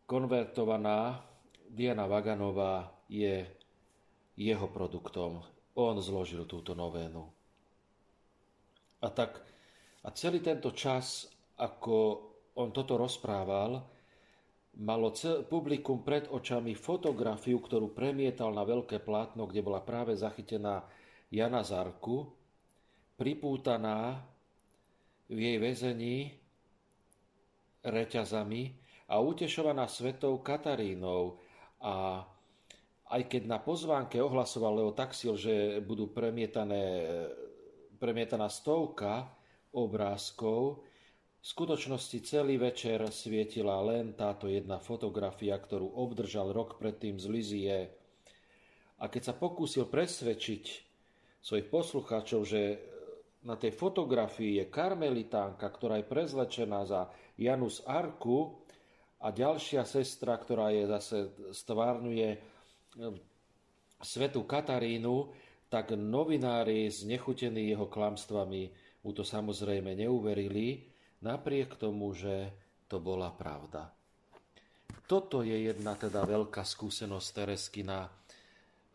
konvertovaná 0.10 1.22
Diana 1.70 2.10
Vaganová 2.10 2.90
je 3.06 3.46
jeho 4.34 4.68
produktom. 4.74 5.46
On 5.78 5.94
zložil 6.02 6.50
túto 6.50 6.74
novénu. 6.74 7.22
A 9.06 9.08
tak 9.14 9.46
a 10.00 10.10
celý 10.16 10.40
tento 10.40 10.72
čas, 10.72 11.28
ako 11.60 11.96
on 12.56 12.72
toto 12.72 12.96
rozprával, 12.96 13.84
malo 14.80 15.12
publikum 15.46 16.08
pred 16.08 16.32
očami 16.32 16.72
fotografiu, 16.72 17.60
ktorú 17.60 17.92
premietal 17.92 18.56
na 18.56 18.64
veľké 18.64 19.04
plátno, 19.04 19.44
kde 19.44 19.60
bola 19.60 19.84
práve 19.84 20.16
zachytená 20.16 20.88
Jana 21.30 21.68
Zarku, 21.68 22.39
pripútaná 23.20 24.24
v 25.28 25.38
jej 25.38 25.58
väzení 25.60 26.18
reťazami 27.84 28.80
a 29.12 29.20
utešovaná 29.20 29.92
svetou 29.92 30.40
Katarínou. 30.40 31.44
A 31.84 32.24
aj 33.12 33.22
keď 33.28 33.44
na 33.44 33.60
pozvánke 33.60 34.24
ohlasoval 34.24 34.80
Leo 34.80 34.92
Taxil, 34.96 35.36
že 35.36 35.84
budú 35.84 36.08
premietané 36.08 37.04
premietaná 38.00 38.48
stovka 38.48 39.28
obrázkov, 39.76 40.88
v 41.40 41.46
skutočnosti 41.48 42.20
celý 42.28 42.60
večer 42.60 43.00
svietila 43.12 43.80
len 43.80 44.12
táto 44.12 44.52
jedna 44.52 44.80
fotografia, 44.80 45.56
ktorú 45.56 45.88
obdržal 45.96 46.52
rok 46.52 46.76
predtým 46.80 47.16
z 47.16 47.26
Lizie. 47.32 47.78
A 49.00 49.08
keď 49.08 49.32
sa 49.32 49.34
pokúsil 49.36 49.88
presvedčiť 49.88 50.64
svojich 51.40 51.72
poslucháčov, 51.72 52.44
že 52.44 52.62
na 53.44 53.56
tej 53.56 53.72
fotografii 53.72 54.60
je 54.60 54.66
karmelitánka, 54.68 55.64
ktorá 55.64 56.00
je 56.04 56.12
prezlečená 56.12 56.84
za 56.84 57.08
Janus 57.40 57.80
Arku 57.88 58.60
a 59.24 59.32
ďalšia 59.32 59.88
sestra, 59.88 60.36
ktorá 60.36 60.76
je 60.76 60.84
zase 60.88 61.18
stvárňuje 61.56 62.40
svetu 64.04 64.44
Katarínu, 64.44 65.32
tak 65.72 65.96
novinári 65.96 66.90
znechutení 66.90 67.72
jeho 67.72 67.88
klamstvami 67.88 68.64
mu 69.06 69.12
to 69.16 69.24
samozrejme 69.24 69.96
neuverili, 69.96 70.90
napriek 71.24 71.80
tomu, 71.80 72.12
že 72.12 72.52
to 72.92 73.00
bola 73.00 73.32
pravda. 73.32 73.88
Toto 75.08 75.42
je 75.46 75.70
jedna 75.70 75.96
teda 75.96 76.26
veľká 76.26 76.66
skúsenosť 76.66 77.28
Tereskina 77.34 78.10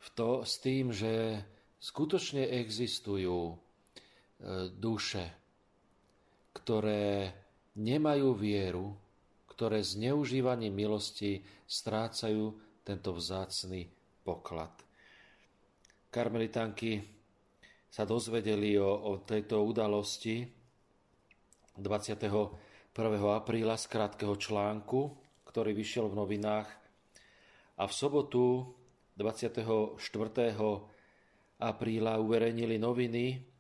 v 0.04 0.09
to, 0.12 0.44
s 0.44 0.61
tým, 0.61 0.92
že 0.92 1.40
skutočne 1.80 2.44
existujú 2.61 3.63
duše, 4.76 5.24
ktoré 6.52 7.33
nemajú 7.80 8.37
vieru, 8.37 8.94
ktoré 9.50 9.80
zneužívaním 9.80 10.74
milosti 10.74 11.40
strácajú 11.64 12.54
tento 12.85 13.11
vzácný 13.16 13.88
poklad. 14.22 14.74
Karmelitánky 16.11 17.02
sa 17.88 18.02
dozvedeli 18.02 18.74
o, 18.78 18.90
o 18.90 19.12
tejto 19.22 19.62
udalosti 19.62 20.46
21. 21.78 22.94
apríla 23.30 23.74
z 23.78 23.87
krátkeho 23.90 24.35
článku, 24.38 25.00
ktorý 25.46 25.74
vyšiel 25.74 26.11
v 26.11 26.18
novinách 26.18 26.68
a 27.78 27.87
v 27.87 27.92
sobotu 27.94 28.74
24. 29.18 29.98
apríla 31.62 32.18
uverejnili 32.18 32.78
noviny 32.78 33.53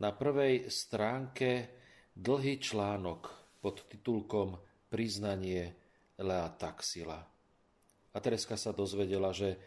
na 0.00 0.16
prvej 0.16 0.72
stránke 0.72 1.68
dlhý 2.16 2.56
článok 2.56 3.28
pod 3.60 3.84
titulkom 3.86 4.56
Priznanie 4.88 5.76
Lea 6.16 6.48
Taxila. 6.56 7.20
A 8.10 8.16
Tereska 8.18 8.56
sa 8.56 8.72
dozvedela, 8.72 9.30
že 9.30 9.60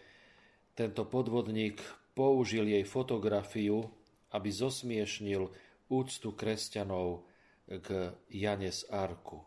tento 0.73 1.05
podvodník 1.05 1.79
použil 2.17 2.65
jej 2.65 2.83
fotografiu, 2.83 3.87
aby 4.33 4.49
zosmiešnil 4.49 5.47
úctu 5.93 6.29
kresťanov 6.33 7.29
k 7.69 8.11
Janes 8.33 8.89
Arku, 8.89 9.37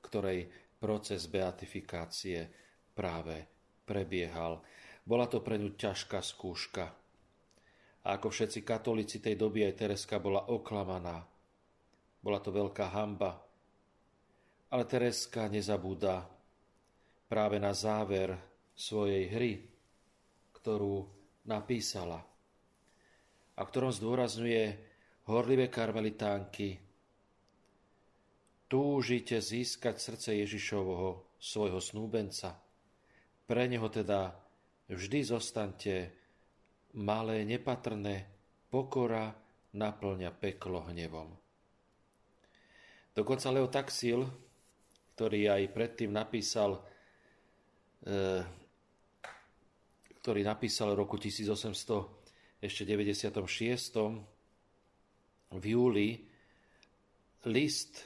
ktorej 0.00 0.48
proces 0.78 1.26
beatifikácie 1.26 2.46
práve 2.94 3.42
prebiehal. 3.82 4.62
Bola 5.02 5.26
to 5.26 5.42
pre 5.42 5.58
ňu 5.58 5.74
ťažká 5.74 6.22
skúška. 6.22 6.94
A 8.08 8.16
ako 8.16 8.32
všetci 8.32 8.64
katolíci 8.64 9.20
tej 9.20 9.36
doby 9.36 9.68
aj 9.68 9.84
Tereska 9.84 10.16
bola 10.16 10.48
oklamaná. 10.48 11.20
Bola 12.24 12.40
to 12.40 12.48
veľká 12.48 12.88
hamba. 12.96 13.36
Ale 14.72 14.88
Tereska 14.88 15.44
nezabúda 15.52 16.24
práve 17.28 17.60
na 17.60 17.76
záver 17.76 18.32
svojej 18.72 19.28
hry, 19.28 19.52
ktorú 20.56 21.04
napísala 21.44 22.24
a 23.58 23.60
ktorom 23.66 23.92
zdôrazňuje 23.92 24.64
horlivé 25.28 25.66
karmelitánky. 25.68 26.78
Túžite 28.70 29.42
získať 29.42 30.00
srdce 30.00 30.30
Ježišovho, 30.46 31.36
svojho 31.36 31.80
snúbenca. 31.82 32.54
Pre 33.44 33.64
neho 33.68 33.88
teda 33.90 34.32
vždy 34.88 35.26
zostaňte 35.26 35.94
malé, 36.96 37.44
nepatrné, 37.44 38.24
pokora 38.72 39.34
naplňa 39.76 40.30
peklo 40.32 40.88
hnevom. 40.88 41.28
Dokonca 43.12 43.50
Leo 43.50 43.68
Taxil, 43.68 44.22
ktorý 45.18 45.50
aj 45.50 45.62
predtým 45.74 46.14
napísal 46.14 46.78
e, 48.06 48.56
ktorý 50.28 50.44
napísal 50.44 50.92
v 50.92 51.08
roku 51.08 51.16
1896 51.16 52.60
v 55.48 55.64
júli 55.64 56.20
list 57.48 58.04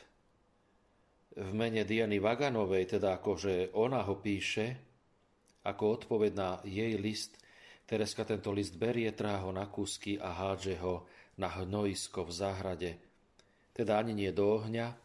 v 1.35 1.51
mene 1.51 1.83
Diany 1.83 2.23
Vaganovej, 2.23 2.95
teda 2.95 3.19
akože 3.19 3.75
ona 3.75 4.07
ho 4.07 4.23
píše, 4.23 4.79
ako 5.67 5.83
odpoveď 5.99 6.33
na 6.39 6.63
jej 6.63 6.95
list, 6.95 7.42
Tereska 7.93 8.25
tento 8.25 8.57
list 8.57 8.81
berie, 8.81 9.13
trhá 9.13 9.45
ho 9.45 9.53
na 9.53 9.69
kúsky 9.69 10.17
a 10.17 10.33
hádže 10.33 10.81
ho 10.81 11.05
na 11.37 11.53
hnojisko 11.53 12.25
v 12.25 12.33
záhrade. 12.33 12.91
Teda 13.77 14.01
ani 14.01 14.17
nie 14.17 14.33
do 14.33 14.49
ohňa, 14.49 14.97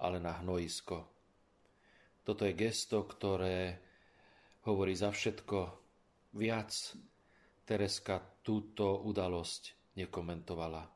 ale 0.00 0.16
na 0.16 0.40
hnojisko. 0.40 1.04
Toto 2.24 2.48
je 2.48 2.56
gesto, 2.56 3.04
ktoré 3.04 3.76
hovorí 4.64 4.96
za 4.96 5.12
všetko, 5.12 5.58
Viac 6.32 6.72
Tereska 7.68 8.24
túto 8.40 9.04
udalosť 9.04 9.92
nekomentovala. 10.00 10.88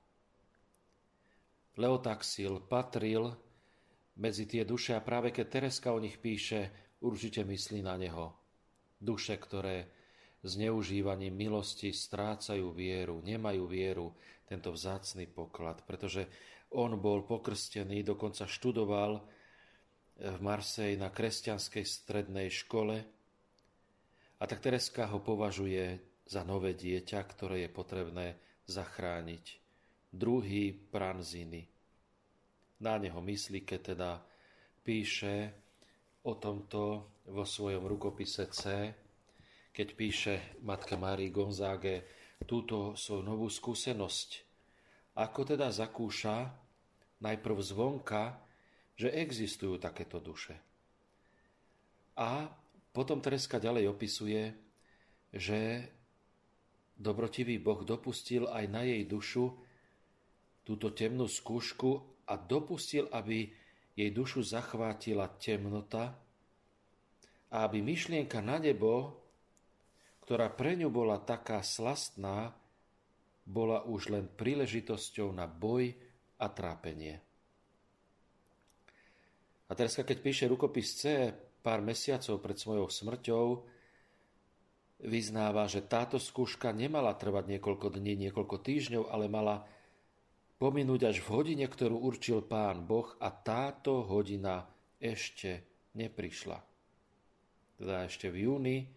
Leotaxil 1.77 2.65
patril 2.65 3.29
medzi 4.25 4.49
tie 4.49 4.65
duše 4.65 4.97
a 4.97 5.05
práve 5.05 5.37
keď 5.37 5.47
Tereska 5.53 5.93
o 5.93 6.01
nich 6.01 6.17
píše, 6.17 6.97
určite 7.05 7.45
myslí 7.45 7.85
na 7.85 8.01
neho. 8.01 8.33
Duše, 8.97 9.37
ktoré 9.37 10.06
zneužívaním 10.47 11.35
milosti 11.35 11.91
strácajú 11.91 12.71
vieru, 12.71 13.21
nemajú 13.21 13.67
vieru, 13.67 14.15
tento 14.47 14.71
vzácný 14.71 15.27
poklad, 15.27 15.83
pretože 15.83 16.31
on 16.71 16.95
bol 17.03 17.27
pokrstený, 17.27 18.07
dokonca 18.07 18.47
študoval 18.47 19.19
v 20.17 20.39
Marsej 20.39 20.95
na 20.97 21.11
kresťanskej 21.11 21.85
strednej 21.85 22.49
škole, 22.49 23.03
a 24.37 24.45
tak 24.45 24.61
Tereska 24.61 25.09
ho 25.09 25.19
považuje 25.25 25.97
za 26.29 26.45
nové 26.45 26.77
dieťa, 26.77 27.25
ktoré 27.25 27.65
je 27.65 27.71
potrebné 27.73 28.27
zachrániť. 28.69 29.45
Druhý 30.13 30.77
pranziny. 30.77 31.65
Na 32.85 33.01
neho 33.01 33.17
myslí, 33.25 33.65
keď 33.65 33.97
teda 33.97 34.11
píše 34.85 35.57
o 36.29 36.37
tomto 36.37 37.09
vo 37.33 37.45
svojom 37.49 37.89
rukopise 37.89 38.45
C, 38.53 38.93
keď 39.77 39.89
píše 39.93 40.35
matka 40.65 40.97
Márii 40.97 41.29
Gonzáge 41.29 42.09
túto 42.49 42.97
svoju 42.97 43.21
novú 43.21 43.53
skúsenosť. 43.53 44.41
Ako 45.21 45.45
teda 45.45 45.69
zakúša 45.69 46.49
najprv 47.21 47.61
zvonka, 47.61 48.41
že 48.97 49.13
existujú 49.13 49.77
takéto 49.77 50.17
duše. 50.17 50.57
A 52.17 52.49
potom 52.97 53.21
Tereska 53.21 53.61
ďalej 53.61 53.93
opisuje, 53.93 54.57
že 55.37 55.93
dobrotivý 56.97 57.61
Boh 57.61 57.85
dopustil 57.85 58.49
aj 58.49 58.65
na 58.73 58.89
jej 58.89 59.05
dušu 59.05 59.53
túto 60.65 60.89
temnú 60.97 61.29
skúšku 61.29 62.25
a 62.25 62.41
dopustil, 62.41 63.13
aby 63.13 63.53
jej 63.93 64.09
dušu 64.09 64.41
zachvátila 64.41 65.29
temnota 65.37 66.17
a 67.53 67.69
aby 67.69 67.85
myšlienka 67.85 68.41
na 68.41 68.57
nebo, 68.57 69.26
ktorá 70.27 70.51
pre 70.51 70.75
ňu 70.75 70.91
bola 70.91 71.23
taká 71.23 71.63
slastná, 71.63 72.51
bola 73.47 73.87
už 73.87 74.11
len 74.11 74.27
príležitosťou 74.27 75.31
na 75.31 75.47
boj 75.47 75.95
a 76.43 76.51
trápenie. 76.51 77.23
A 79.71 79.73
teraz, 79.79 79.95
keď 79.95 80.19
píše 80.19 80.51
rukopis 80.51 80.99
C, 80.99 81.31
pár 81.63 81.79
mesiacov 81.79 82.43
pred 82.43 82.59
svojou 82.59 82.91
smrťou 82.91 83.47
vyznáva, 85.07 85.71
že 85.71 85.87
táto 85.87 86.19
skúška 86.19 86.75
nemala 86.75 87.15
trvať 87.15 87.47
niekoľko 87.47 87.95
dní, 87.95 88.27
niekoľko 88.27 88.57
týždňov, 88.67 89.07
ale 89.07 89.31
mala 89.31 89.63
pominúť 90.59 91.07
až 91.07 91.17
v 91.23 91.31
hodine, 91.39 91.71
ktorú 91.71 92.03
určil 92.03 92.43
pán 92.43 92.83
Boh 92.83 93.15
a 93.23 93.31
táto 93.31 94.03
hodina 94.11 94.67
ešte 94.99 95.63
neprišla. 95.95 96.59
Teda 97.79 98.11
ešte 98.11 98.27
v 98.27 98.51
júni 98.51 98.96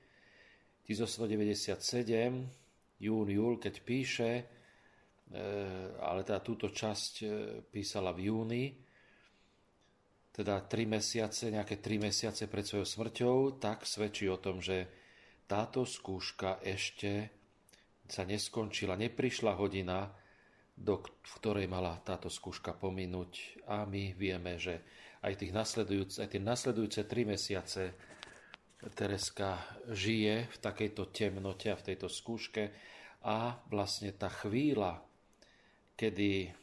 1897, 0.89 2.49
jún, 2.97 3.27
júl, 3.29 3.61
keď 3.61 3.75
píše, 3.85 4.31
e, 4.33 4.43
ale 6.01 6.25
teda 6.25 6.41
túto 6.41 6.73
časť 6.73 7.13
e, 7.21 7.25
písala 7.69 8.09
v 8.09 8.33
júni, 8.33 8.63
teda 10.33 10.65
3 10.65 10.89
mesiace, 10.89 11.53
nejaké 11.53 11.77
3 11.77 12.09
mesiace 12.09 12.49
pred 12.49 12.65
svojou 12.65 12.87
smrťou, 12.87 13.35
tak 13.61 13.85
svedčí 13.85 14.25
o 14.25 14.41
tom, 14.41 14.63
že 14.63 14.89
táto 15.45 15.85
skúška 15.85 16.63
ešte 16.65 17.29
sa 18.09 18.25
neskončila, 18.25 18.97
neprišla 18.97 19.53
hodina, 19.53 20.09
do, 20.79 21.03
v 21.03 21.33
ktorej 21.43 21.67
mala 21.67 21.99
táto 22.01 22.31
skúška 22.31 22.71
pominúť. 22.71 23.61
A 23.67 23.83
my 23.83 24.15
vieme, 24.15 24.55
že 24.55 24.79
aj, 25.19 25.43
tých 25.43 25.51
nasledujúce, 25.51 26.23
aj 26.23 26.29
tie 26.31 26.41
nasledujúce 26.41 27.03
3 27.03 27.33
mesiace 27.35 27.83
Tereska 28.79 29.59
žije 29.91 30.47
v 30.47 30.57
takejto 30.63 31.11
temnote 31.11 31.67
a 31.67 31.75
v 31.75 31.85
tejto 31.91 32.07
skúške 32.07 32.71
a 33.27 33.59
vlastne 33.67 34.15
tá 34.15 34.31
chvíľa, 34.31 35.03
kedy 35.99 36.55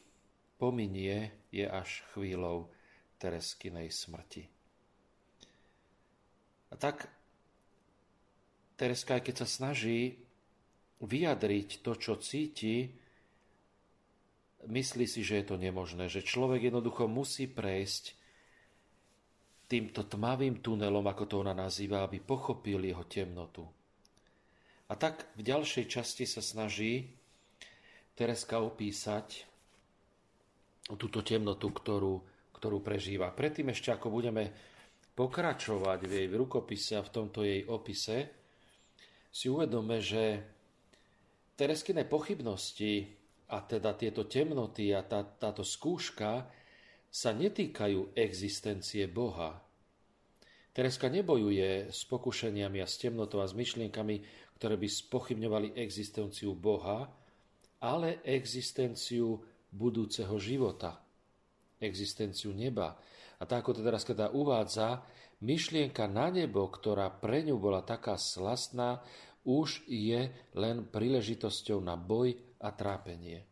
pominie, 0.57 1.45
je 1.53 1.63
až 1.63 2.01
chvíľou 2.13 2.73
Tereskinej 3.21 3.93
smrti. 3.93 4.45
A 6.69 6.75
tak 6.75 7.05
Tereska, 8.77 9.17
aj 9.17 9.23
keď 9.25 9.35
sa 9.41 9.47
snaží 9.49 10.21
vyjadriť 11.01 11.85
to, 11.85 11.93
čo 11.97 12.17
cíti, 12.17 12.89
myslí 14.65 15.05
si, 15.05 15.21
že 15.21 15.41
je 15.41 15.45
to 15.53 15.57
nemožné, 15.61 16.09
že 16.09 16.25
človek 16.25 16.69
jednoducho 16.69 17.05
musí 17.05 17.45
prejsť 17.45 18.16
týmto 19.67 20.07
tmavým 20.07 20.63
tunelom, 20.63 21.03
ako 21.03 21.23
to 21.27 21.35
ona 21.43 21.51
nazýva, 21.51 22.07
aby 22.07 22.23
pochopil 22.23 22.79
jeho 22.87 23.03
temnotu. 23.05 23.67
A 24.87 24.95
tak 24.95 25.27
v 25.35 25.43
ďalšej 25.43 25.85
časti 25.91 26.23
sa 26.23 26.39
snaží 26.39 27.11
Tereska 28.15 28.63
opísať 28.63 29.43
túto 30.95 31.19
temnotu, 31.19 31.67
ktorú, 31.67 32.23
ktorú 32.55 32.79
prežíva. 32.79 33.35
Predtým 33.35 33.75
ešte, 33.75 33.91
ako 33.91 34.07
budeme 34.07 34.55
pokračovať 35.13 35.99
v 36.07 36.11
jej 36.23 36.27
rukopise 36.31 36.95
a 36.95 37.03
v 37.03 37.13
tomto 37.13 37.43
jej 37.43 37.67
opise, 37.67 38.31
si 39.27 39.51
uvedome, 39.51 39.99
že 39.99 40.55
Tereskine 41.57 42.07
pochybnosti 42.07 43.17
a 43.49 43.59
teda 43.65 43.97
tieto 43.97 44.29
temnoty 44.29 44.93
a 44.93 45.01
tá, 45.03 45.25
táto 45.25 45.65
skúška 45.65 46.47
sa 47.07 47.33
netýkajú 47.33 48.13
existencie 48.13 49.07
Boha. 49.09 49.57
Tereska 50.77 51.09
nebojuje 51.09 51.89
s 51.89 52.05
pokušeniami 52.05 52.77
a 52.83 52.87
s 52.87 53.01
temnotou 53.01 53.41
a 53.41 53.49
s 53.49 53.57
myšlienkami, 53.57 54.21
ktoré 54.61 54.77
by 54.77 54.85
spochybňovali 54.85 55.73
existenciu 55.73 56.53
Boha, 56.53 57.09
ale 57.81 58.21
existenciu 58.21 59.41
budúceho 59.73 60.37
života, 60.37 61.01
existenciu 61.81 62.53
neba. 62.53 62.93
A 63.37 63.43
tak 63.45 63.65
ako 63.65 63.81
teda 63.81 63.97
teda 63.97 64.27
uvádza, 64.33 65.01
myšlienka 65.41 66.05
na 66.09 66.33
nebo, 66.33 66.65
ktorá 66.69 67.09
pre 67.09 67.45
ňu 67.45 67.57
bola 67.61 67.85
taká 67.85 68.17
slastná, 68.17 69.01
už 69.45 69.85
je 69.87 70.29
len 70.57 70.85
príležitosťou 70.89 71.79
na 71.81 71.95
boj 71.95 72.37
a 72.61 72.73
trápenie. 72.73 73.45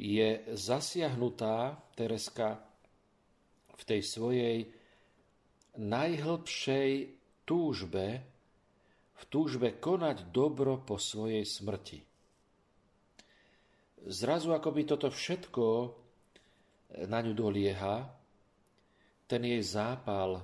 Je 0.00 0.40
zasiahnutá 0.56 1.76
Tereska 1.92 2.56
v 3.76 3.82
tej 3.84 4.00
svojej 4.00 4.56
najhlbšej 5.76 6.90
túžbe, 7.44 8.24
v 9.20 9.22
túžbe 9.28 9.76
konať 9.76 10.32
dobro 10.32 10.80
po 10.80 10.96
svojej 10.96 11.44
smrti. 11.44 12.00
Zrazu 14.08 14.56
ako 14.56 14.72
by 14.72 14.82
toto 14.88 15.12
všetko 15.12 15.64
na 17.04 17.20
ňu 17.20 17.36
dolieha, 17.36 18.08
ten 19.28 19.44
jej 19.44 19.60
zápal 19.60 20.40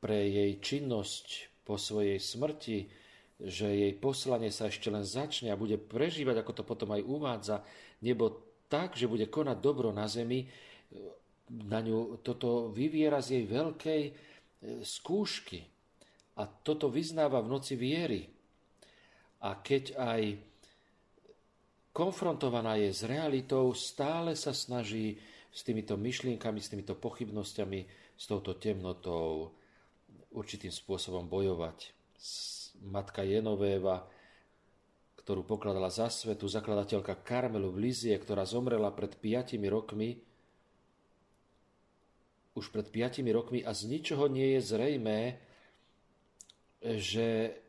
pre 0.00 0.24
jej 0.24 0.56
činnosť 0.56 1.52
po 1.68 1.76
svojej 1.76 2.16
smrti, 2.16 2.88
že 3.38 3.70
jej 3.70 3.94
poslanie 3.94 4.50
sa 4.50 4.66
ešte 4.66 4.90
len 4.90 5.06
začne 5.06 5.54
a 5.54 5.60
bude 5.60 5.78
prežívať, 5.78 6.42
ako 6.42 6.52
to 6.56 6.62
potom 6.66 6.90
aj 6.96 7.06
uvádza, 7.06 7.56
nebo 8.04 8.48
tak, 8.68 8.94
že 8.94 9.08
bude 9.08 9.26
konať 9.26 9.58
dobro 9.58 9.90
na 9.90 10.04
zemi, 10.06 10.44
na 11.48 11.80
ňu 11.80 12.20
toto 12.20 12.68
vyviera 12.68 13.24
z 13.24 13.40
jej 13.40 13.44
veľkej 13.48 14.02
e, 14.04 14.12
skúšky. 14.84 15.64
A 16.38 16.44
toto 16.44 16.92
vyznáva 16.92 17.40
v 17.40 17.50
noci 17.50 17.74
viery. 17.74 18.28
A 19.42 19.56
keď 19.58 19.96
aj 19.96 20.22
konfrontovaná 21.96 22.76
je 22.78 22.92
s 22.92 23.02
realitou, 23.08 23.72
stále 23.72 24.36
sa 24.36 24.52
snaží 24.52 25.18
s 25.48 25.64
týmito 25.64 25.96
myšlienkami, 25.96 26.60
s 26.60 26.70
týmito 26.70 26.94
pochybnosťami, 26.94 27.80
s 28.18 28.24
touto 28.28 28.54
temnotou 28.60 29.50
určitým 30.34 30.70
spôsobom 30.70 31.26
bojovať. 31.26 31.94
Matka 32.86 33.24
Jenovéva, 33.26 34.06
ktorú 35.28 35.44
pokladala 35.44 35.92
za 35.92 36.08
svetu, 36.08 36.48
zakladateľka 36.48 37.20
Karmelu 37.20 37.68
v 37.68 37.92
Lizie, 37.92 38.16
ktorá 38.16 38.48
zomrela 38.48 38.88
pred 38.88 39.12
piatimi 39.12 39.68
rokmi, 39.68 40.16
už 42.56 42.72
pred 42.72 42.88
piatimi 42.88 43.28
rokmi 43.28 43.60
a 43.60 43.76
z 43.76 43.92
ničoho 43.92 44.24
nie 44.32 44.56
je 44.56 44.60
zrejmé, 44.64 45.36
že 46.80 47.60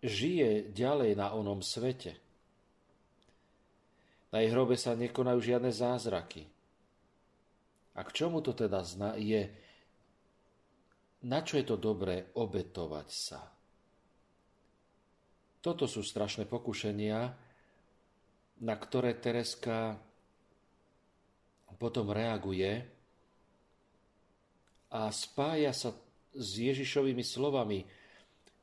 žije 0.00 0.72
ďalej 0.72 1.12
na 1.20 1.36
onom 1.36 1.60
svete. 1.60 2.16
Na 4.32 4.40
jej 4.40 4.48
hrobe 4.48 4.80
sa 4.80 4.96
nekonajú 4.96 5.36
žiadne 5.36 5.68
zázraky. 5.68 6.48
A 7.92 8.08
k 8.08 8.10
čomu 8.16 8.40
to 8.40 8.56
teda 8.56 8.80
je 9.20 9.52
na 11.28 11.44
čo 11.44 11.60
je 11.60 11.64
to 11.68 11.76
dobré 11.76 12.32
obetovať 12.40 13.08
sa. 13.12 13.52
Toto 15.62 15.86
sú 15.86 16.02
strašné 16.02 16.50
pokušenia, 16.50 17.20
na 18.62 18.74
ktoré 18.74 19.14
Tereska 19.14 19.94
potom 21.78 22.10
reaguje 22.14 22.82
a 24.90 25.10
spája 25.10 25.74
sa 25.74 25.90
s 26.30 26.48
Ježišovými 26.58 27.22
slovami. 27.26 27.82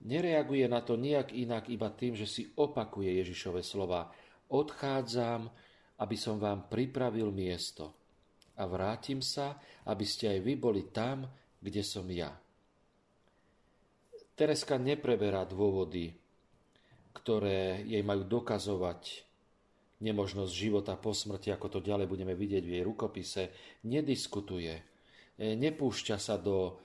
Nereaguje 0.07 0.63
na 0.71 0.79
to 0.79 0.95
nijak 0.95 1.35
inak 1.35 1.67
iba 1.67 1.91
tým, 1.91 2.15
že 2.15 2.23
si 2.23 2.47
opakuje 2.55 3.19
Ježišove 3.19 3.59
slova. 3.59 4.07
Odchádzam, 4.47 5.51
aby 5.99 6.15
som 6.15 6.39
vám 6.39 6.71
pripravil 6.71 7.27
miesto 7.35 7.91
a 8.55 8.63
vrátim 8.67 9.19
sa, 9.19 9.59
aby 9.87 10.03
ste 10.07 10.35
aj 10.35 10.39
vy 10.43 10.53
boli 10.55 10.87
tam, 10.91 11.27
kde 11.59 11.83
som 11.83 12.07
ja. 12.07 12.31
Tereska 14.39 14.79
nepreberá 14.79 15.43
dôvody, 15.43 16.15
ktoré 17.19 17.83
jej 17.83 18.01
majú 18.01 18.23
dokazovať 18.23 19.27
nemožnosť 19.99 20.53
života 20.55 20.95
po 20.95 21.11
smrti, 21.11 21.51
ako 21.51 21.67
to 21.67 21.79
ďalej 21.83 22.07
budeme 22.07 22.31
vidieť 22.31 22.63
v 22.63 22.73
jej 22.79 22.83
rukopise, 22.87 23.51
nediskutuje, 23.83 24.73
e, 24.79 24.83
nepúšťa 25.59 26.15
sa 26.15 26.39
do 26.39 26.79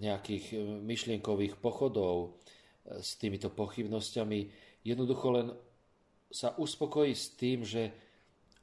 nejakých 0.00 0.56
myšlienkových 0.80 1.60
pochodov 1.60 2.16
e, 2.88 3.00
s 3.04 3.20
týmito 3.20 3.52
pochybnosťami, 3.52 4.48
jednoducho 4.88 5.28
len 5.36 5.46
sa 6.32 6.56
uspokojí 6.56 7.12
s 7.12 7.36
tým, 7.36 7.62
že 7.62 7.92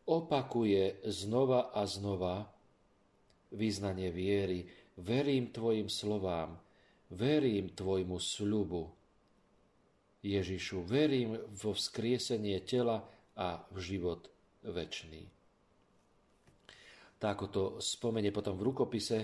opakuje 0.09 1.05
znova 1.07 1.71
a 1.71 1.85
znova 1.85 2.49
význanie 3.53 4.09
viery. 4.09 4.67
Verím 4.97 5.53
tvojim 5.53 5.87
slovám, 5.87 6.57
verím 7.13 7.71
tvojmu 7.71 8.17
sľubu. 8.19 9.00
Ježišu, 10.21 10.85
verím 10.85 11.37
vo 11.57 11.73
vzkriesenie 11.73 12.61
tela 12.61 13.01
a 13.33 13.65
v 13.73 13.77
život 13.81 14.29
večný. 14.61 15.25
Tak 17.17 17.37
ako 17.37 17.45
to 17.49 17.63
spomenie 17.81 18.29
potom 18.29 18.57
v 18.57 18.65
rukopise, 18.69 19.17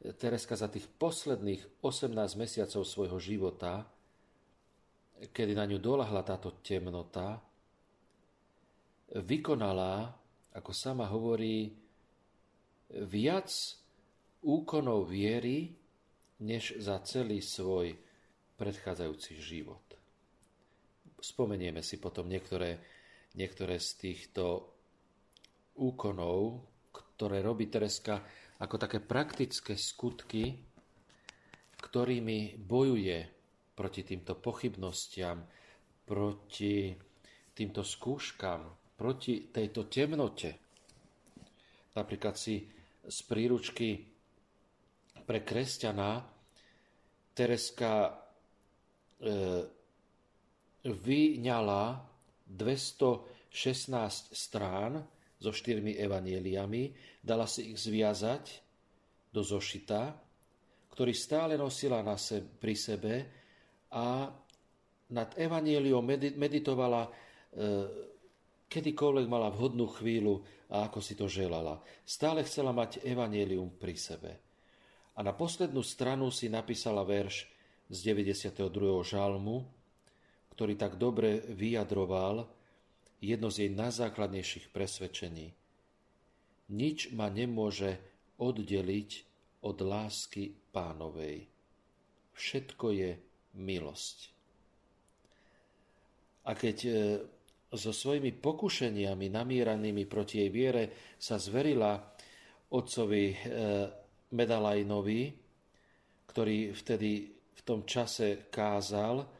Tereska 0.00 0.56
za 0.56 0.72
tých 0.72 0.88
posledných 0.88 1.84
18 1.84 2.16
mesiacov 2.40 2.82
svojho 2.88 3.20
života, 3.20 3.84
kedy 5.28 5.52
na 5.52 5.68
ňu 5.68 5.76
dolahla 5.76 6.24
táto 6.24 6.56
temnota, 6.64 7.36
vykonala, 9.12 10.08
ako 10.56 10.72
sama 10.72 11.04
hovorí, 11.04 11.68
viac 13.06 13.52
úkonov 14.40 15.12
viery, 15.12 15.68
než 16.40 16.80
za 16.80 16.96
celý 17.04 17.44
svoj 17.44 17.92
predchádzajúci 18.56 19.36
život. 19.36 19.89
Spomenieme 21.20 21.84
si 21.84 22.00
potom 22.00 22.24
niektoré, 22.26 22.80
niektoré 23.36 23.76
z 23.76 23.90
týchto 24.00 24.72
úkonov, 25.76 26.64
ktoré 26.92 27.44
robí 27.44 27.68
Tereska 27.68 28.24
ako 28.60 28.76
také 28.76 28.98
praktické 29.00 29.76
skutky, 29.76 30.56
ktorými 31.80 32.60
bojuje 32.60 33.18
proti 33.72 34.04
týmto 34.04 34.36
pochybnostiam, 34.36 35.44
proti 36.04 36.92
týmto 37.56 37.80
skúškam, 37.80 38.68
proti 38.96 39.48
tejto 39.48 39.88
temnote. 39.88 40.50
Napríklad 41.96 42.36
si 42.36 42.68
z 43.00 43.18
príručky 43.24 44.04
pre 45.24 45.40
kresťana 45.40 46.20
Tereska 47.32 47.92
e, 48.04 48.12
vyňala 50.84 52.00
216 52.48 54.32
strán 54.32 55.04
so 55.40 55.50
štyrmi 55.52 55.96
evanieliami, 55.96 56.92
dala 57.24 57.48
si 57.48 57.72
ich 57.72 57.80
zviazať 57.80 58.44
do 59.32 59.40
zošita, 59.40 60.12
ktorý 60.92 61.12
stále 61.16 61.54
nosila 61.56 62.04
na 62.04 62.20
se, 62.20 62.44
pri 62.44 62.74
sebe 62.76 63.14
a 63.94 64.28
nad 65.10 65.30
evanieliom 65.34 66.04
meditovala 66.36 67.02
e, 67.06 67.10
kedykoľvek 68.70 69.26
mala 69.26 69.50
vhodnú 69.50 69.90
chvíľu 69.90 70.44
a 70.70 70.86
ako 70.86 70.98
si 71.02 71.18
to 71.18 71.26
želala. 71.26 71.82
Stále 72.06 72.46
chcela 72.46 72.70
mať 72.70 73.02
evanielium 73.02 73.74
pri 73.74 73.94
sebe. 73.98 74.30
A 75.18 75.26
na 75.26 75.34
poslednú 75.34 75.82
stranu 75.82 76.30
si 76.30 76.46
napísala 76.46 77.02
verš 77.02 77.50
z 77.90 77.98
92. 78.06 78.70
žalmu, 79.02 79.66
ktorý 80.60 80.76
tak 80.76 81.00
dobre 81.00 81.40
vyjadroval 81.56 82.44
jedno 83.24 83.48
z 83.48 83.64
jej 83.64 83.72
najzákladnejších 83.72 84.68
presvedčení. 84.68 85.56
Nič 86.76 87.16
ma 87.16 87.32
nemôže 87.32 87.96
oddeliť 88.36 89.10
od 89.64 89.80
lásky 89.80 90.52
pánovej. 90.68 91.48
Všetko 92.36 92.86
je 92.92 93.10
milosť. 93.56 94.18
A 96.44 96.52
keď 96.52 96.76
e, 96.84 96.90
so 97.72 97.96
svojimi 97.96 98.36
pokušeniami 98.36 99.32
namieranými 99.32 100.04
proti 100.04 100.44
jej 100.44 100.52
viere 100.52 101.16
sa 101.16 101.40
zverila 101.40 101.96
otcovi 102.68 103.24
e, 103.32 103.36
Medalajnovi, 104.36 105.22
ktorý 106.28 106.76
vtedy 106.76 107.32
v 107.32 107.60
tom 107.64 107.88
čase 107.88 108.52
kázal 108.52 109.39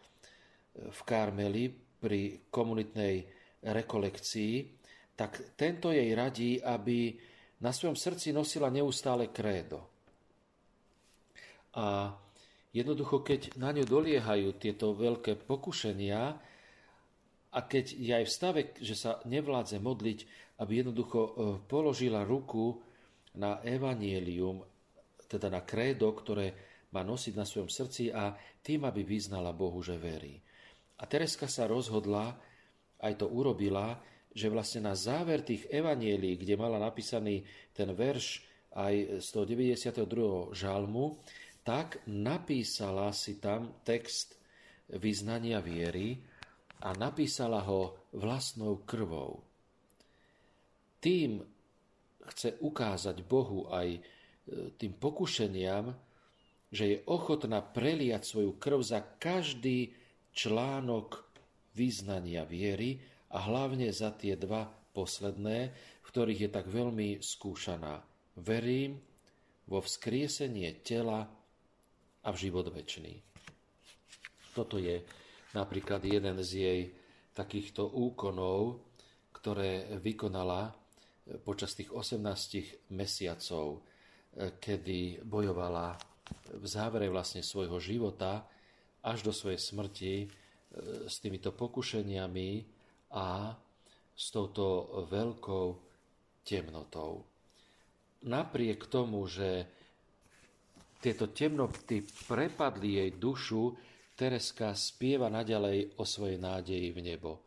v 0.75 1.01
Karmeli 1.03 1.71
pri 2.01 2.49
komunitnej 2.49 3.27
rekolekcii, 3.61 4.55
tak 5.17 5.57
tento 5.59 5.93
jej 5.93 6.17
radí, 6.17 6.57
aby 6.63 7.13
na 7.61 7.71
svojom 7.77 7.97
srdci 7.99 8.33
nosila 8.33 8.73
neustále 8.73 9.29
krédo. 9.29 9.85
A 11.77 12.17
jednoducho, 12.73 13.21
keď 13.21 13.61
na 13.61 13.71
ňu 13.77 13.85
doliehajú 13.85 14.57
tieto 14.57 14.97
veľké 14.97 15.45
pokušenia, 15.45 16.23
a 17.51 17.59
keď 17.67 17.85
je 17.99 18.13
aj 18.15 18.25
v 18.25 18.33
stave, 18.33 18.61
že 18.79 18.95
sa 18.95 19.19
nevládze 19.27 19.83
modliť, 19.83 20.19
aby 20.63 20.73
jednoducho 20.87 21.21
e, 21.21 21.31
položila 21.67 22.23
ruku 22.23 22.79
na 23.35 23.59
evanielium, 23.67 24.63
teda 25.27 25.51
na 25.51 25.67
krédo, 25.67 26.15
ktoré 26.15 26.55
má 26.95 27.03
nosiť 27.03 27.35
na 27.35 27.47
svojom 27.47 27.71
srdci 27.71 28.15
a 28.15 28.35
tým, 28.63 28.87
aby 28.87 29.03
vyznala 29.03 29.51
Bohu, 29.51 29.83
že 29.83 29.99
verí. 29.99 30.39
A 31.01 31.09
Tereska 31.09 31.49
sa 31.49 31.65
rozhodla, 31.65 32.37
aj 33.01 33.25
to 33.25 33.27
urobila, 33.33 33.97
že 34.31 34.53
vlastne 34.53 34.87
na 34.87 34.95
záver 34.95 35.43
tých 35.43 35.67
evanielí, 35.73 36.37
kde 36.37 36.55
mala 36.61 36.77
napísaný 36.77 37.43
ten 37.73 37.91
verš 37.91 38.45
aj 38.77 39.25
z 39.25 39.27
toho 39.33 39.45
92. 39.49 40.55
žalmu, 40.55 41.19
tak 41.65 42.05
napísala 42.07 43.11
si 43.11 43.43
tam 43.43 43.83
text 43.83 44.39
vyznania 44.87 45.59
viery, 45.59 46.21
a 46.81 46.97
napísala 46.97 47.61
ho 47.69 48.09
vlastnou 48.17 48.81
krvou. 48.89 49.45
Tým 51.01 51.45
chce 52.33 52.57
ukázať 52.61 53.21
Bohu 53.25 53.69
aj 53.69 53.89
e, 53.97 54.01
tým 54.77 54.93
pokušeniam, 54.97 55.93
že 56.71 56.85
je 56.87 56.97
ochotná 57.09 57.61
preliať 57.61 58.25
svoju 58.25 58.57
krv 58.57 58.81
za 58.81 59.01
každý 59.03 59.93
článok 60.35 61.25
význania 61.75 62.47
viery 62.47 62.99
a 63.31 63.47
hlavne 63.47 63.91
za 63.95 64.11
tie 64.15 64.35
dva 64.35 64.67
posledné, 64.91 65.59
v 66.03 66.07
ktorých 66.07 66.41
je 66.47 66.51
tak 66.51 66.67
veľmi 66.67 67.23
skúšaná. 67.23 68.03
Verím 68.43 68.99
vo 69.71 69.79
vzkriesenie 69.79 70.83
tela 70.83 71.31
a 72.21 72.29
v 72.35 72.37
život 72.37 72.67
väčší. 72.75 73.23
Toto 74.51 74.83
je 74.83 74.99
napríklad 75.55 76.03
jeden 76.03 76.43
z 76.43 76.51
jej 76.51 76.81
takýchto 77.31 77.87
úkonov, 77.87 78.83
ktoré 79.31 79.97
vykonala 80.03 80.75
počas 81.47 81.79
tých 81.79 81.95
18 81.95 82.91
mesiacov, 82.91 83.81
eh, 84.35 84.59
kedy 84.59 85.23
bojovala 85.23 85.95
v 86.59 86.67
závere 86.67 87.07
vlastne 87.11 87.43
svojho 87.43 87.79
života 87.79 88.47
až 89.07 89.25
do 89.25 89.33
svojej 89.33 89.61
smrti 89.61 90.15
eh, 90.25 90.29
s 91.09 91.19
týmito 91.21 91.53
pokušeniami 91.55 92.51
a 93.17 93.55
s 94.15 94.27
touto 94.29 95.01
veľkou 95.09 95.67
temnotou. 96.45 97.25
Napriek 98.21 98.85
tomu, 98.93 99.25
že 99.25 99.65
tieto 101.01 101.33
temnoty 101.33 102.05
prepadli 102.05 103.01
jej 103.01 103.11
dušu, 103.17 103.73
Tereska 104.13 104.77
spieva 104.77 105.33
naďalej 105.33 105.97
o 105.97 106.05
svojej 106.05 106.37
nádeji 106.37 106.93
v 106.93 107.01
nebo. 107.01 107.41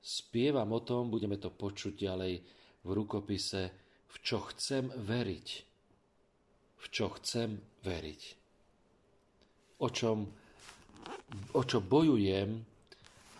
Spievam 0.00 0.72
o 0.72 0.80
tom, 0.80 1.12
budeme 1.12 1.36
to 1.36 1.52
počuť 1.52 1.92
ďalej 1.92 2.34
v 2.80 2.88
rukopise, 2.88 3.68
v 4.08 4.16
čo 4.24 4.40
chcem 4.48 4.88
veriť. 4.88 5.48
V 6.80 6.84
čo 6.88 7.12
chcem 7.20 7.60
veriť. 7.84 8.22
O 9.84 9.92
čom, 9.92 10.24
o 11.52 11.60
čo 11.64 11.78
bojujem 11.80 12.62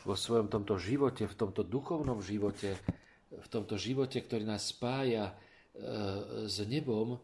vo 0.06 0.14
svojom 0.14 0.46
tomto 0.46 0.78
živote, 0.78 1.26
v 1.26 1.34
tomto 1.34 1.66
duchovnom 1.66 2.22
živote, 2.22 2.78
v 3.30 3.46
tomto 3.50 3.74
živote, 3.74 4.22
ktorý 4.22 4.46
nás 4.46 4.70
spája 4.70 5.30
e, 5.30 5.34
s 6.46 6.62
nebom 6.62 7.18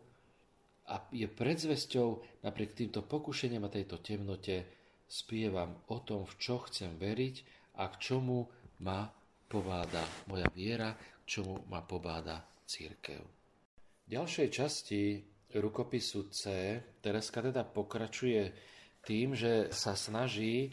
a 0.90 0.94
je 1.14 1.30
predzvesťou 1.30 2.42
napriek 2.42 2.74
týmto 2.74 3.06
pokušeniam 3.06 3.62
a 3.64 3.70
tejto 3.70 4.02
temnote, 4.02 4.66
spievam 5.06 5.78
o 5.94 6.02
tom, 6.02 6.26
v 6.26 6.34
čo 6.42 6.58
chcem 6.66 6.98
veriť 6.98 7.36
a 7.78 7.86
k 7.86 7.94
čomu 8.02 8.50
ma 8.82 9.06
pobáda 9.46 10.02
moja 10.26 10.48
viera, 10.50 10.96
k 10.96 11.24
čomu 11.28 11.62
ma 11.70 11.84
pobáda 11.86 12.42
církev. 12.66 13.22
V 14.02 14.06
ďalšej 14.10 14.48
časti 14.50 15.22
rukopisu 15.54 16.32
C 16.32 16.40
Tereska 16.98 17.44
teda 17.44 17.62
pokračuje 17.62 18.42
tým, 19.02 19.34
že 19.34 19.68
sa 19.74 19.98
snaží 19.98 20.66
e, 20.66 20.70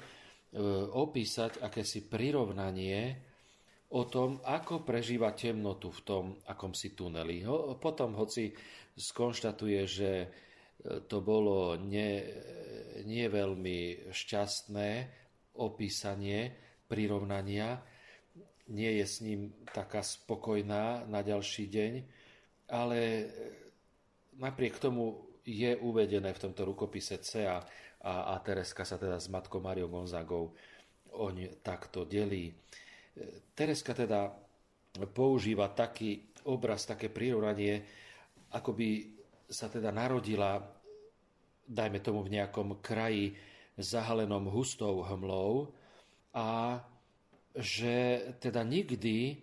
opísať 0.93 1.61
akési 1.65 2.05
prirovnanie 2.05 3.17
o 3.89 4.05
tom, 4.05 4.37
ako 4.45 4.85
prežíva 4.85 5.33
temnotu 5.33 5.89
v 5.89 6.01
tom 6.05 6.23
akomsi 6.45 6.93
tuneli. 6.93 7.41
Potom, 7.81 8.13
hoci 8.13 8.53
skonštatuje, 8.93 9.81
že 9.89 10.11
to 11.09 11.19
bolo 11.19 11.75
nie, 11.75 12.23
nie 13.03 13.25
veľmi 13.27 14.11
šťastné 14.13 14.89
opísanie 15.59 16.55
prirovnania. 16.87 17.83
Nie 18.71 19.01
je 19.03 19.05
s 19.05 19.19
ním 19.19 19.51
taká 19.73 20.05
spokojná 20.05 21.03
na 21.09 21.19
ďalší 21.19 21.67
deň, 21.67 21.93
ale 22.71 22.99
napriek 24.39 24.79
tomu 24.79 25.25
je 25.43 25.73
uvedené 25.81 26.31
v 26.31 26.43
tomto 26.47 26.63
rukopise 26.63 27.17
C 27.19 27.43
a, 28.03 28.33
a, 28.33 28.35
Tereska 28.39 28.87
sa 28.87 28.95
teda 28.95 29.19
s 29.19 29.27
matkou 29.27 29.59
Mariou 29.59 29.91
Gonzagou 29.91 30.55
oň 31.11 31.59
takto 31.59 32.07
delí. 32.07 32.53
Tereska 33.51 33.91
teda 33.91 34.31
používa 35.11 35.67
taký 35.75 36.31
obraz, 36.47 36.87
také 36.87 37.11
prirovnanie, 37.11 37.83
ako 38.55 38.71
by 38.73 38.89
sa 39.49 39.67
teda 39.67 39.91
narodila, 39.91 40.61
dajme 41.67 41.99
tomu 41.99 42.25
v 42.25 42.39
nejakom 42.39 42.79
kraji 42.81 43.35
zahalenom 43.77 44.49
hustou 44.49 45.05
hmlou 45.05 45.69
a 46.33 46.79
že 47.53 48.29
teda 48.39 48.61
nikdy 48.61 49.41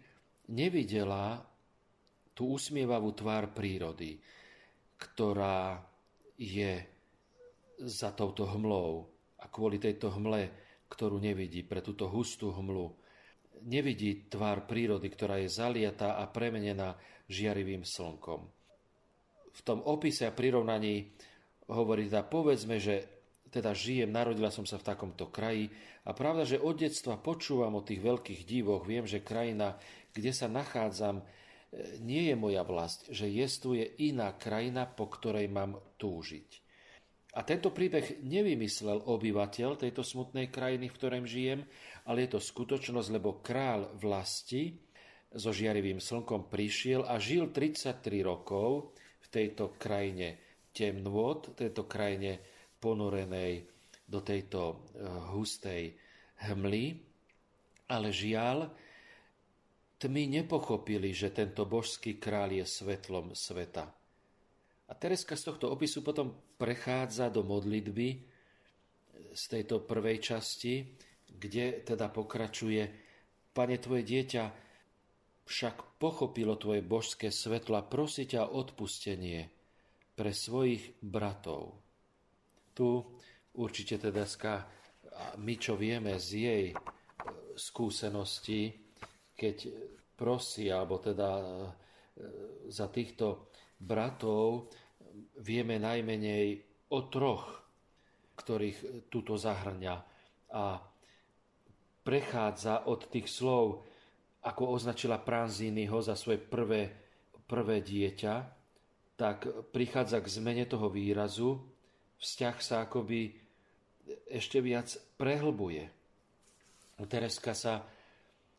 nevidela 0.51 1.43
tú 2.37 2.55
usmievavú 2.55 3.17
tvár 3.17 3.51
prírody, 3.51 4.21
ktorá 5.01 5.81
je 6.37 6.96
za 7.83 8.13
touto 8.13 8.49
hmlou 8.49 9.09
a 9.41 9.47
kvôli 9.51 9.77
tejto 9.77 10.13
hmle, 10.17 10.49
ktorú 10.89 11.21
nevidí 11.21 11.67
pre 11.67 11.83
túto 11.85 12.09
hustú 12.09 12.55
hmlu, 12.55 12.95
nevidí 13.67 14.29
tvár 14.31 14.65
prírody, 14.65 15.11
ktorá 15.13 15.41
je 15.43 15.51
zaliatá 15.51 16.17
a 16.21 16.25
premenená 16.31 16.97
žiarivým 17.27 17.83
slnkom 17.83 18.57
v 19.57 19.61
tom 19.65 19.81
opise 19.89 20.29
a 20.29 20.37
prirovnaní 20.37 21.17
hovorí 21.73 22.07
teda, 22.07 22.29
povedzme, 22.29 22.77
že 22.77 23.09
teda 23.49 23.73
žijem, 23.73 24.13
narodila 24.13 24.53
som 24.53 24.69
sa 24.69 24.77
v 24.77 24.87
takomto 24.93 25.33
kraji 25.33 25.73
a 26.05 26.13
pravda, 26.13 26.45
že 26.45 26.61
od 26.61 26.77
detstva 26.77 27.17
počúvam 27.17 27.81
o 27.81 27.87
tých 27.87 28.05
veľkých 28.05 28.45
divoch, 28.45 28.85
viem, 28.85 29.09
že 29.09 29.25
krajina, 29.25 29.81
kde 30.13 30.31
sa 30.37 30.47
nachádzam, 30.51 31.23
e, 31.23 31.25
nie 32.05 32.29
je 32.29 32.37
moja 32.37 32.63
vlast, 32.69 33.09
že 33.09 33.33
jestuje 33.33 33.97
iná 34.05 34.37
krajina, 34.37 34.85
po 34.85 35.09
ktorej 35.09 35.49
mám 35.49 35.81
túžiť. 35.97 36.66
A 37.37 37.45
tento 37.45 37.69
príbeh 37.69 38.25
nevymyslel 38.25 39.05
obyvateľ 39.05 39.77
tejto 39.77 40.01
smutnej 40.01 40.49
krajiny, 40.49 40.89
v 40.89 40.97
ktorej 40.97 41.29
žijem, 41.29 41.61
ale 42.09 42.25
je 42.25 42.37
to 42.37 42.41
skutočnosť, 42.41 43.09
lebo 43.13 43.45
král 43.45 43.93
vlasti 44.01 44.73
so 45.37 45.53
žiarivým 45.53 46.01
slnkom 46.01 46.49
prišiel 46.49 47.05
a 47.05 47.21
žil 47.21 47.53
33 47.53 48.25
rokov 48.25 48.97
v 48.97 49.27
tejto 49.29 49.77
krajine 49.77 50.41
temnôt, 50.73 51.53
tejto 51.53 51.85
krajine 51.85 52.41
ponorenej 52.81 53.69
do 54.09 54.25
tejto 54.25 54.61
eh, 54.97 55.05
hustej 55.37 55.93
hmly, 56.49 56.97
ale 57.93 58.09
žiaľ, 58.17 58.73
tmy 59.97 60.41
nepochopili, 60.41 61.13
že 61.13 61.33
tento 61.33 61.65
božský 61.65 62.17
král 62.21 62.53
je 62.53 62.65
svetlom 62.65 63.33
sveta. 63.33 64.06
A 64.87 64.93
Tereska 64.95 65.35
z 65.35 65.51
tohto 65.51 65.71
opisu 65.75 66.07
potom 66.07 66.35
prechádza 66.59 67.27
do 67.29 67.43
modlitby 67.43 68.09
z 69.35 69.43
tejto 69.51 69.83
prvej 69.83 70.23
časti, 70.23 70.95
kde 71.27 71.83
teda 71.83 72.09
pokračuje 72.09 73.05
Pane, 73.57 73.81
tvoje 73.81 74.05
dieťa 74.05 74.45
však 75.49 75.97
pochopilo 75.97 76.61
tvoje 76.61 76.85
božské 76.85 77.33
svetlo 77.33 77.81
a 77.81 77.89
prosí 77.89 78.29
ťa 78.29 78.53
odpustenie 78.53 79.49
pre 80.13 80.33
svojich 80.35 81.01
bratov. 81.01 81.81
Tu 82.77 83.01
určite 83.57 83.97
teda 83.97 84.29
my 85.41 85.55
čo 85.57 85.75
vieme 85.81 86.21
z 86.21 86.29
jej 86.37 86.65
e, 86.73 86.77
skúsenosti, 87.57 88.69
keď 89.33 89.57
prosí, 90.17 90.69
alebo 90.69 91.01
teda 91.01 91.31
e, 91.41 91.45
za 92.69 92.93
týchto 92.93 93.53
bratov 93.81 94.73
vieme 95.41 95.77
najmenej 95.81 96.61
o 96.93 96.99
troch, 97.09 97.45
ktorých 98.37 99.09
túto 99.09 99.37
zahrňa. 99.41 99.95
A 100.53 100.81
prechádza 102.07 102.87
od 102.87 103.11
tých 103.11 103.27
slov, 103.27 103.83
ako 104.47 104.79
označila 104.79 105.19
Pranzínyho 105.19 105.99
za 105.99 106.15
svoje 106.15 106.39
prvé, 106.39 106.95
prvé 107.51 107.83
dieťa, 107.83 108.35
tak 109.17 109.49
prichádza 109.73 110.21
k 110.23 110.29
zmene 110.29 110.65
toho 110.69 110.93
výrazu, 110.93 111.59
vzťah 112.21 112.57
sa 112.61 112.87
akoby 112.87 113.35
ešte 114.31 114.63
viac 114.63 114.93
prehlbuje. 115.19 115.89
Tereska 117.11 117.53
sa 117.57 117.83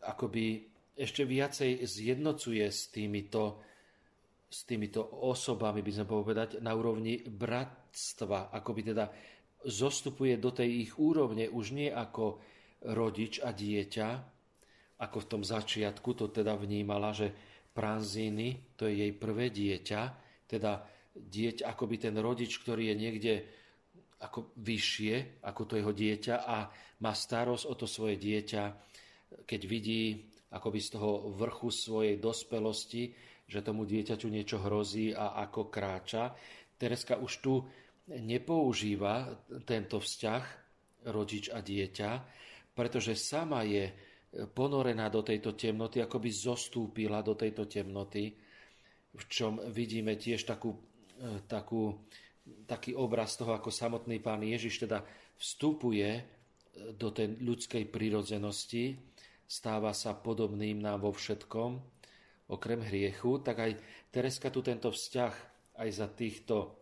akoby 0.04 0.68
ešte 0.98 1.24
viacej 1.24 1.86
zjednocuje 1.86 2.66
s 2.68 2.90
týmito, 2.90 3.62
s 4.48 4.64
týmito 4.64 5.04
osobami, 5.04 5.84
by 5.84 5.92
sme 5.92 6.06
povedať, 6.08 6.64
na 6.64 6.72
úrovni 6.72 7.20
bratstva, 7.28 8.50
akoby 8.56 8.96
teda 8.96 9.12
zostupuje 9.68 10.40
do 10.40 10.56
tej 10.56 10.88
ich 10.88 10.92
úrovne 10.96 11.52
už 11.52 11.76
nie 11.76 11.92
ako 11.92 12.40
rodič 12.88 13.44
a 13.44 13.52
dieťa, 13.52 14.08
ako 14.98 15.18
v 15.22 15.30
tom 15.30 15.44
začiatku 15.44 16.10
to 16.16 16.32
teda 16.32 16.56
vnímala, 16.56 17.12
že 17.14 17.30
Pranzíny, 17.78 18.74
to 18.74 18.90
je 18.90 19.06
jej 19.06 19.14
prvé 19.14 19.54
dieťa, 19.54 20.02
teda 20.50 20.82
dieť, 21.14 21.62
akoby 21.62 22.10
ten 22.10 22.18
rodič, 22.18 22.58
ktorý 22.58 22.90
je 22.90 22.96
niekde 22.98 23.34
ako 24.18 24.58
vyššie 24.58 25.46
ako 25.46 25.62
to 25.70 25.74
jeho 25.78 25.94
dieťa 25.94 26.36
a 26.42 26.58
má 27.06 27.14
starosť 27.14 27.70
o 27.70 27.74
to 27.78 27.86
svoje 27.86 28.18
dieťa, 28.18 28.64
keď 29.46 29.62
vidí 29.70 30.26
akoby 30.50 30.80
z 30.82 30.98
toho 30.98 31.30
vrchu 31.38 31.70
svojej 31.70 32.18
dospelosti, 32.18 33.14
že 33.48 33.64
tomu 33.64 33.88
dieťaťu 33.88 34.28
niečo 34.28 34.60
hrozí 34.60 35.16
a 35.16 35.40
ako 35.48 35.72
kráča. 35.72 36.36
Tereska 36.76 37.18
už 37.18 37.34
tu 37.40 37.54
nepoužíva 38.12 39.48
tento 39.64 40.04
vzťah 40.04 40.44
rodič 41.08 41.48
a 41.50 41.64
dieťa, 41.64 42.12
pretože 42.76 43.16
sama 43.16 43.64
je 43.64 43.90
ponorená 44.52 45.08
do 45.08 45.24
tejto 45.24 45.56
temnoty, 45.56 46.04
ako 46.04 46.20
by 46.20 46.30
zostúpila 46.30 47.24
do 47.24 47.34
tejto 47.34 47.66
temnoty, 47.66 48.36
v 49.18 49.24
čom 49.32 49.64
vidíme 49.72 50.20
tiež 50.20 50.44
takú, 50.44 50.76
takú 51.48 51.96
taký 52.68 52.96
obraz 52.96 53.36
toho, 53.36 53.56
ako 53.56 53.72
samotný 53.72 54.20
pán 54.24 54.44
Ježiš 54.44 54.88
teda 54.88 55.04
vstupuje 55.38 56.10
e, 56.16 56.22
do 56.96 57.12
tej 57.12 57.40
ľudskej 57.44 57.88
prírodzenosti, 57.92 58.96
stáva 59.48 59.92
sa 59.92 60.16
podobným 60.16 60.80
nám 60.84 61.08
vo 61.08 61.12
všetkom, 61.12 61.97
okrem 62.48 62.80
hriechu, 62.84 63.44
tak 63.44 63.60
aj 63.60 63.72
Tereska 64.12 64.48
tu 64.48 64.64
tento 64.64 64.92
vzťah 64.92 65.34
aj 65.78 65.90
za 65.92 66.08
týchto 66.08 66.76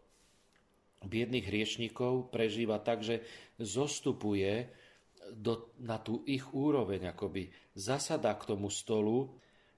biedných 1.05 1.45
hriešnikov 1.45 2.33
prežíva 2.33 2.81
tak, 2.81 3.05
že 3.05 3.21
zostupuje 3.61 4.69
do, 5.33 5.73
na 5.81 5.97
tú 5.97 6.21
ich 6.25 6.45
úroveň, 6.53 7.13
akoby 7.13 7.49
zasada 7.73 8.33
k 8.37 8.55
tomu 8.55 8.69
stolu, 8.69 9.33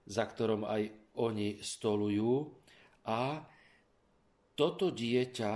za 0.07 0.27
ktorom 0.27 0.67
aj 0.67 0.91
oni 1.19 1.59
stolujú 1.59 2.47
a 3.07 3.43
toto 4.57 4.89
dieťa, 4.89 5.53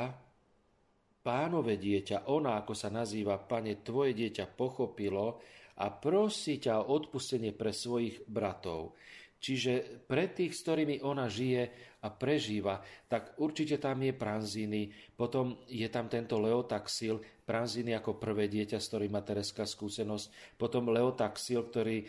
pánové 1.21 1.77
dieťa, 1.77 2.29
ona, 2.29 2.61
ako 2.61 2.73
sa 2.77 2.89
nazýva, 2.93 3.41
pane, 3.41 3.81
tvoje 3.81 4.13
dieťa 4.13 4.45
pochopilo 4.53 5.41
a 5.81 5.89
prosí 5.89 6.61
ťa 6.61 6.85
o 6.85 6.93
odpustenie 6.93 7.53
pre 7.55 7.73
svojich 7.73 8.25
bratov. 8.29 8.93
Čiže 9.41 10.05
pre 10.05 10.29
tých, 10.29 10.53
s 10.53 10.61
ktorými 10.61 11.01
ona 11.01 11.25
žije 11.25 11.73
a 12.05 12.13
prežíva, 12.13 12.77
tak 13.09 13.41
určite 13.41 13.81
tam 13.81 14.05
je 14.05 14.13
Pranzíny, 14.13 14.93
potom 15.17 15.65
je 15.65 15.89
tam 15.89 16.05
tento 16.05 16.37
Leotaxil, 16.37 17.17
Pranzíny 17.41 17.97
ako 17.97 18.21
prvé 18.21 18.45
dieťa, 18.45 18.77
s 18.77 18.89
ktorým 18.93 19.17
má 19.17 19.25
Tereska 19.25 19.65
skúsenosť, 19.65 20.55
potom 20.61 20.93
Leotaxil, 20.93 21.65
ktorý, 21.65 22.05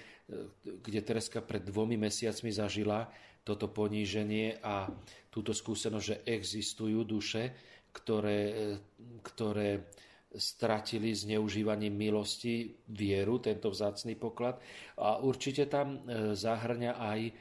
kde 0.63 1.01
Tereska 1.01 1.41
pred 1.41 1.65
dvomi 1.65 1.97
mesiacmi 1.97 2.53
zažila 2.53 3.09
toto 3.43 3.73
poníženie 3.73 4.61
a 4.61 4.93
túto 5.33 5.57
skúsenosť, 5.57 6.05
že 6.05 6.21
existujú 6.29 7.01
duše, 7.03 7.57
ktoré, 7.97 8.77
ktoré 9.25 9.89
stratili 10.37 11.13
zneužívaním 11.13 11.93
milosti 11.93 12.73
vieru, 12.89 13.39
tento 13.39 13.69
vzácný 13.69 14.17
poklad. 14.17 14.57
A 14.97 15.21
určite 15.21 15.69
tam 15.69 16.01
e, 16.09 16.33
zahrňa 16.33 16.93
aj, 16.97 17.21
e, 17.29 17.33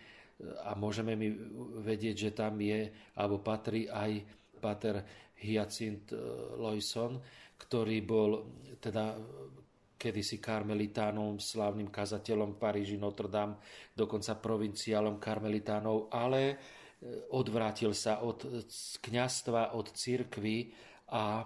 a 0.68 0.76
môžeme 0.76 1.16
mi 1.16 1.32
vedieť, 1.84 2.16
že 2.16 2.32
tam 2.36 2.60
je, 2.60 2.92
alebo 3.16 3.40
patrí 3.40 3.88
aj 3.88 4.12
pater 4.60 4.96
Hyacint 5.40 6.12
e, 6.12 6.18
Loison, 6.60 7.16
ktorý 7.56 7.98
bol 8.04 8.32
teda 8.82 9.16
kedysi 10.02 10.42
karmelitánom, 10.42 11.38
slávnym 11.38 11.94
kazateľom 11.94 12.58
Paríži, 12.58 12.98
Notre 12.98 13.30
Dame, 13.30 13.62
dokonca 13.94 14.34
provinciálom 14.34 15.22
karmelitánov, 15.22 16.10
ale 16.10 16.58
odvrátil 17.30 17.94
sa 17.94 18.26
od 18.26 18.66
kňastva, 18.98 19.78
od 19.78 19.94
cirkvy 19.94 20.74
a 21.14 21.46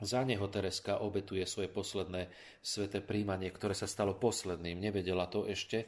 za 0.00 0.24
neho 0.24 0.48
Tereska 0.48 1.04
obetuje 1.04 1.44
svoje 1.44 1.68
posledné 1.68 2.32
sveté 2.64 3.04
príjmanie, 3.04 3.52
ktoré 3.52 3.76
sa 3.76 3.84
stalo 3.84 4.16
posledným. 4.16 4.80
Nevedela 4.80 5.28
to 5.28 5.44
ešte 5.44 5.84
e, 5.84 5.86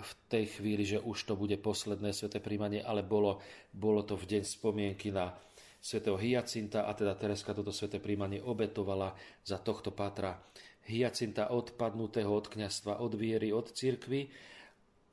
v 0.00 0.10
tej 0.32 0.44
chvíli, 0.58 0.84
že 0.88 0.98
už 1.00 1.28
to 1.28 1.34
bude 1.36 1.56
posledné 1.60 2.16
sveté 2.16 2.40
príjmanie, 2.40 2.80
ale 2.80 3.04
bolo, 3.04 3.44
bolo 3.68 4.00
to 4.02 4.16
v 4.16 4.36
deň 4.36 4.42
spomienky 4.48 5.12
na 5.12 5.36
svätého 5.84 6.16
Hyacinta 6.16 6.88
a 6.88 6.96
teda 6.96 7.12
Tereska 7.12 7.52
toto 7.52 7.68
sveté 7.68 8.00
príjmanie 8.00 8.40
obetovala 8.40 9.12
za 9.44 9.60
tohto 9.60 9.92
pátra 9.92 10.40
Hyacinta 10.88 11.52
odpadnutého 11.52 12.32
od 12.32 12.48
kňastva, 12.48 13.04
od 13.04 13.12
viery, 13.12 13.52
od 13.52 13.68
cirkvy 13.68 14.32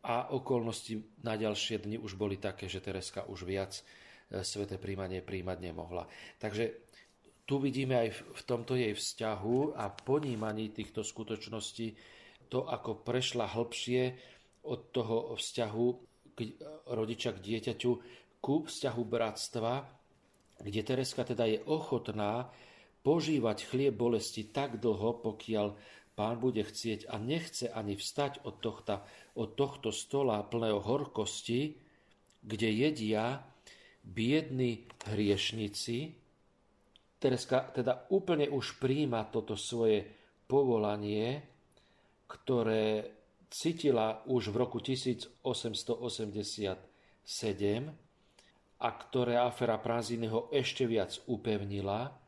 a 0.08 0.32
okolnosti 0.32 1.04
na 1.28 1.36
ďalšie 1.36 1.84
dni 1.84 2.00
už 2.00 2.16
boli 2.16 2.40
také, 2.40 2.72
že 2.72 2.80
Tereska 2.80 3.28
už 3.28 3.44
viac 3.44 3.76
e, 3.76 3.84
sveté 4.48 4.80
príjmanie 4.80 5.20
príjmať 5.20 5.58
nemohla. 5.60 6.08
Takže 6.40 6.91
tu 7.52 7.60
vidíme 7.60 8.00
aj 8.00 8.16
v 8.16 8.42
tomto 8.48 8.80
jej 8.80 8.96
vzťahu 8.96 9.76
a 9.76 9.92
ponímaní 9.92 10.72
týchto 10.72 11.04
skutočností 11.04 12.00
to, 12.48 12.64
ako 12.64 13.04
prešla 13.04 13.44
hĺbšie 13.52 14.16
od 14.72 14.96
toho 14.96 15.36
vzťahu 15.36 15.88
k 16.32 16.56
rodiča 16.88 17.36
k 17.36 17.44
dieťaťu 17.44 17.92
ku 18.40 18.64
vzťahu 18.64 19.04
bratstva, 19.04 19.84
kde 20.64 20.80
Tereska 20.80 21.28
teda 21.28 21.44
je 21.52 21.60
ochotná 21.68 22.48
požívať 23.04 23.68
chlieb 23.68 24.00
bolesti 24.00 24.48
tak 24.48 24.80
dlho, 24.80 25.20
pokiaľ 25.20 25.76
pán 26.16 26.40
bude 26.40 26.64
chcieť 26.64 27.12
a 27.12 27.20
nechce 27.20 27.68
ani 27.68 28.00
vstať 28.00 28.48
od 28.48 28.64
tohto, 28.64 29.04
od 29.36 29.60
tohto 29.60 29.92
stola 29.92 30.40
plného 30.48 30.80
horkosti, 30.80 31.76
kde 32.48 32.70
jedia 32.72 33.44
biední 34.08 34.88
hriešnici. 35.04 36.21
Tereska 37.22 37.70
teda 37.70 38.10
úplne 38.10 38.50
už 38.50 38.82
príjma 38.82 39.30
toto 39.30 39.54
svoje 39.54 40.10
povolanie, 40.50 41.46
ktoré 42.26 43.14
cítila 43.46 44.26
už 44.26 44.50
v 44.50 44.56
roku 44.58 44.82
1887 44.82 45.46
a 48.82 48.90
ktoré 48.90 49.34
afera 49.38 49.78
Pranzínyho 49.78 50.50
ešte 50.50 50.90
viac 50.90 51.14
upevnila 51.30 52.22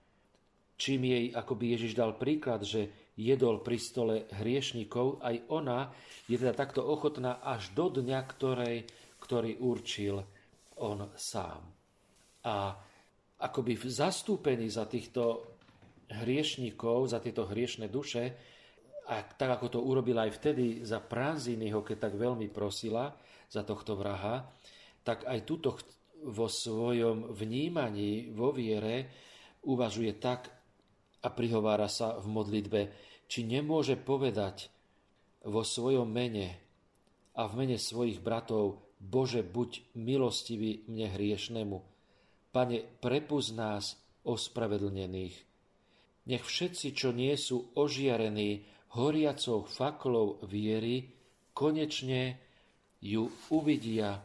čím 0.84 1.08
jej 1.08 1.26
akoby 1.32 1.78
Ježiš 1.78 1.94
dal 1.96 2.18
príklad, 2.18 2.66
že 2.66 3.14
jedol 3.16 3.62
pri 3.62 3.78
stole 3.78 4.16
hriešnikov, 4.36 5.22
aj 5.22 5.36
ona 5.48 5.94
je 6.26 6.36
teda 6.36 6.52
takto 6.52 6.82
ochotná 6.84 7.40
až 7.40 7.72
do 7.72 7.88
dňa, 7.88 8.20
ktorej, 8.28 8.78
ktorý 9.22 9.62
určil 9.62 10.20
on 10.82 11.14
sám. 11.16 11.62
A 12.44 12.76
akoby 13.44 13.76
zastúpení 13.76 14.72
za 14.72 14.88
týchto 14.88 15.44
hriešnikov, 16.08 17.12
za 17.12 17.20
tieto 17.20 17.44
hriešne 17.44 17.92
duše, 17.92 18.32
a 19.04 19.20
tak 19.20 19.60
ako 19.60 19.68
to 19.68 19.80
urobila 19.84 20.24
aj 20.24 20.40
vtedy 20.40 20.88
za 20.88 21.04
Pranzínyho, 21.04 21.84
keď 21.84 22.08
tak 22.08 22.14
veľmi 22.16 22.48
prosila 22.48 23.12
za 23.52 23.68
tohto 23.68 24.00
vraha, 24.00 24.48
tak 25.04 25.28
aj 25.28 25.44
tuto 25.44 25.76
vo 26.24 26.48
svojom 26.48 27.36
vnímaní, 27.36 28.32
vo 28.32 28.56
viere, 28.56 29.12
uvažuje 29.68 30.16
tak, 30.24 30.48
a 31.24 31.28
prihovára 31.32 31.88
sa 31.88 32.20
v 32.20 32.28
modlitbe, 32.28 32.82
či 33.32 33.48
nemôže 33.48 33.96
povedať 33.96 34.68
vo 35.48 35.64
svojom 35.64 36.08
mene 36.08 36.60
a 37.36 37.48
v 37.48 37.64
mene 37.64 37.80
svojich 37.80 38.20
bratov, 38.20 38.84
Bože, 39.00 39.44
buď 39.44 39.96
milostivý 40.00 40.84
mne 40.88 41.12
hriešnemu. 41.12 41.93
Pane, 42.54 42.86
prepuz 43.02 43.50
nás 43.58 43.98
ospravedlnených. 44.30 45.36
Nech 46.30 46.44
všetci, 46.46 46.94
čo 46.94 47.10
nie 47.10 47.34
sú 47.34 47.74
ožiarení 47.74 48.62
horiacou 48.94 49.66
faklou 49.66 50.38
viery, 50.46 51.10
konečne 51.50 52.38
ju 53.02 53.26
uvidia 53.50 54.22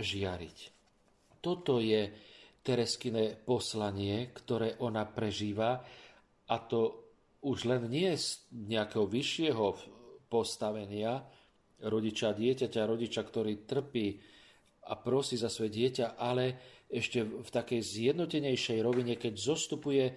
žiariť. 0.00 0.58
Toto 1.44 1.78
je 1.78 2.08
Tereskine 2.64 3.36
poslanie, 3.36 4.28
ktoré 4.32 4.80
ona 4.80 5.04
prežíva 5.08 5.80
a 6.48 6.56
to 6.64 7.08
už 7.44 7.64
len 7.64 7.88
nie 7.88 8.12
z 8.16 8.44
nejakého 8.52 9.08
vyššieho 9.08 9.66
postavenia 10.28 11.24
rodiča 11.84 12.34
dieťaťa, 12.34 12.80
rodiča, 12.84 13.22
ktorý 13.24 13.64
trpí 13.64 14.06
a 14.88 14.96
prosí 15.00 15.40
za 15.40 15.48
svoje 15.48 15.70
dieťa, 15.80 16.18
ale 16.18 16.76
ešte 16.88 17.20
v 17.20 17.48
takej 17.48 17.84
zjednotenejšej 17.84 18.80
rovine, 18.80 19.20
keď 19.20 19.36
zostupuje 19.36 20.04
e, 20.08 20.12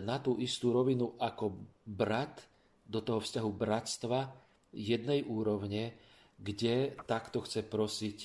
na 0.00 0.16
tú 0.24 0.40
istú 0.40 0.72
rovinu 0.72 1.12
ako 1.20 1.52
brat 1.84 2.40
do 2.88 3.04
toho 3.04 3.20
vzťahu 3.20 3.50
bratstva 3.52 4.32
jednej 4.72 5.20
úrovne, 5.28 5.92
kde 6.40 6.96
takto 7.04 7.44
chce 7.44 7.62
prosiť 7.68 8.18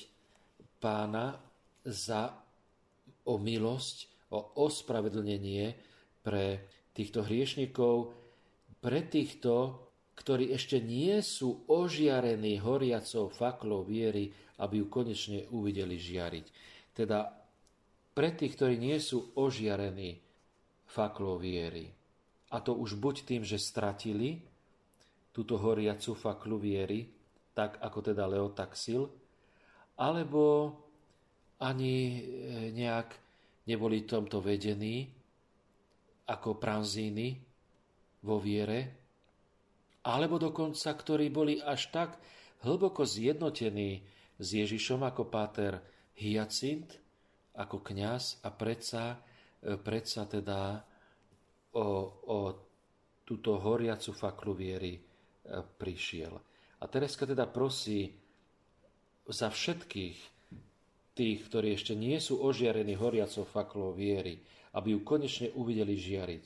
pána 0.80 1.36
za 1.84 2.32
o 3.28 3.36
milosť, 3.36 3.96
o 4.32 4.64
ospravedlnenie 4.64 5.76
pre 6.24 6.64
týchto 6.96 7.24
hriešnikov, 7.24 8.16
pre 8.80 9.04
týchto, 9.04 9.76
ktorí 10.16 10.52
ešte 10.56 10.80
nie 10.80 11.20
sú 11.20 11.68
ožiarení 11.68 12.60
horiacou 12.60 13.28
faklou 13.28 13.84
viery, 13.84 14.32
aby 14.60 14.84
ju 14.84 14.86
konečne 14.88 15.48
uvideli 15.52 15.96
žiariť. 15.96 16.46
Teda 16.92 17.39
pre 18.20 18.36
tých, 18.36 18.52
ktorí 18.52 18.76
nie 18.76 19.00
sú 19.00 19.32
ožiarení 19.32 20.20
faklou 20.84 21.40
viery. 21.40 21.88
A 22.52 22.60
to 22.60 22.76
už 22.76 23.00
buď 23.00 23.24
tým, 23.24 23.48
že 23.48 23.56
stratili 23.56 24.44
túto 25.32 25.56
horiacu 25.56 26.12
faklu 26.12 26.60
viery, 26.60 27.08
tak 27.56 27.80
ako 27.80 28.12
teda 28.12 28.28
Leotaxil, 28.28 29.08
alebo 29.96 30.68
ani 31.64 31.96
e, 31.96 32.20
nejak 32.76 33.08
neboli 33.64 34.04
tomto 34.04 34.44
vedení 34.44 35.08
ako 36.28 36.60
pranzíny 36.60 37.40
vo 38.20 38.36
viere, 38.36 39.00
alebo 40.04 40.36
dokonca, 40.36 40.92
ktorí 40.92 41.32
boli 41.32 41.56
až 41.56 41.88
tak 41.88 42.20
hlboko 42.68 43.00
zjednotení 43.00 44.04
s 44.36 44.46
Ježišom 44.60 45.08
ako 45.08 45.24
páter 45.32 45.80
Hyacint, 46.20 47.00
ako 47.56 47.82
kňaz 47.82 48.44
a 48.46 48.48
predsa, 48.54 49.18
e, 49.62 49.74
predsa 49.80 50.26
teda 50.26 50.82
o, 51.74 51.86
o 52.26 52.38
túto 53.26 53.58
horiacu 53.58 54.10
faklu 54.14 54.54
viery 54.54 54.98
e, 54.98 55.00
prišiel. 55.62 56.34
A 56.80 56.84
Tereska 56.88 57.28
teda 57.28 57.46
prosí 57.46 58.10
za 59.30 59.52
všetkých 59.52 60.18
tých, 61.14 61.38
ktorí 61.46 61.76
ešte 61.76 61.92
nie 61.94 62.16
sú 62.18 62.40
ožiarení 62.40 62.96
horiacou 62.96 63.44
faklou 63.44 63.92
viery, 63.92 64.40
aby 64.74 64.96
ju 64.96 65.00
konečne 65.04 65.52
uvideli 65.52 65.94
žiariť. 65.98 66.44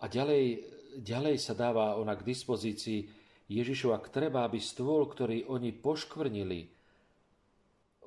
A 0.00 0.08
ďalej, 0.08 0.44
ďalej 1.04 1.36
sa 1.36 1.52
dáva 1.52 1.98
ona 2.00 2.16
k 2.16 2.24
dispozícii 2.24 3.00
Ježišu, 3.50 3.92
ak 3.92 4.14
treba, 4.14 4.46
aby 4.46 4.62
stôl, 4.62 5.04
ktorý 5.10 5.50
oni 5.50 5.74
poškvrnili, 5.74 6.70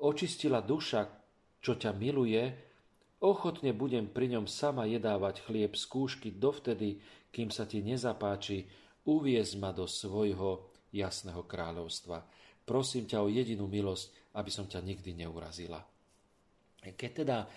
očistila 0.00 0.64
duša, 0.64 1.23
čo 1.64 1.80
ťa 1.80 1.96
miluje, 1.96 2.44
ochotne 3.24 3.72
budem 3.72 4.12
pri 4.12 4.36
ňom 4.36 4.44
sama 4.44 4.84
jedávať 4.84 5.48
chlieb 5.48 5.72
z 5.72 5.84
kúšky 5.88 6.28
dovtedy, 6.36 7.00
kým 7.32 7.48
sa 7.48 7.64
ti 7.64 7.80
nezapáči, 7.80 8.68
uviez 9.08 9.56
ma 9.56 9.72
do 9.72 9.88
svojho 9.88 10.68
jasného 10.92 11.42
kráľovstva. 11.48 12.20
Prosím 12.64 13.08
ťa 13.08 13.24
o 13.24 13.32
jedinú 13.32 13.64
milosť, 13.64 14.36
aby 14.36 14.50
som 14.52 14.68
ťa 14.68 14.80
nikdy 14.84 15.16
neurazila. 15.16 15.80
Keď 16.84 17.10
teda 17.24 17.44
e, 17.44 17.48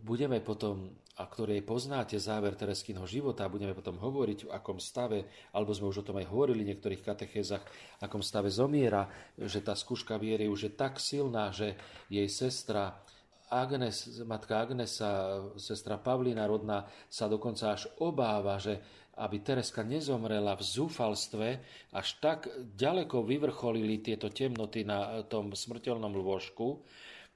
budeme 0.00 0.40
potom, 0.44 0.92
a 1.16 1.24
ktoré 1.24 1.60
poznáte 1.64 2.20
záver 2.20 2.56
Tereskynho 2.56 3.08
života, 3.08 3.48
budeme 3.48 3.72
potom 3.72 3.96
hovoriť, 3.96 4.48
v 4.48 4.52
akom 4.52 4.76
stave, 4.76 5.24
alebo 5.52 5.72
sme 5.72 5.88
už 5.88 6.04
o 6.04 6.06
tom 6.06 6.20
aj 6.20 6.28
hovorili 6.28 6.64
v 6.64 6.76
niektorých 6.76 7.04
katechézach, 7.04 7.64
v 8.00 8.02
akom 8.04 8.20
stave 8.20 8.52
zomiera, 8.52 9.08
že 9.40 9.64
tá 9.64 9.72
skúška 9.72 10.20
viery 10.20 10.48
už 10.48 10.68
je 10.68 10.72
tak 10.76 11.00
silná, 11.00 11.52
že 11.52 11.76
jej 12.12 12.28
sestra 12.28 13.05
Agnes, 13.50 14.20
matka 14.26 14.62
Agnesa, 14.66 15.42
sestra 15.54 15.96
Pavlina 15.96 16.46
rodná, 16.50 16.90
sa 17.06 17.30
dokonca 17.30 17.78
až 17.78 17.86
obáva, 18.02 18.58
že 18.58 18.82
aby 19.16 19.40
Tereska 19.40 19.80
nezomrela 19.80 20.52
v 20.60 20.62
zúfalstve, 20.66 21.48
až 21.96 22.08
tak 22.20 22.52
ďaleko 22.76 23.24
vyvrcholili 23.24 24.04
tieto 24.04 24.28
temnoty 24.28 24.84
na 24.84 25.24
tom 25.24 25.56
smrteľnom 25.56 26.12
lôžku, 26.12 26.84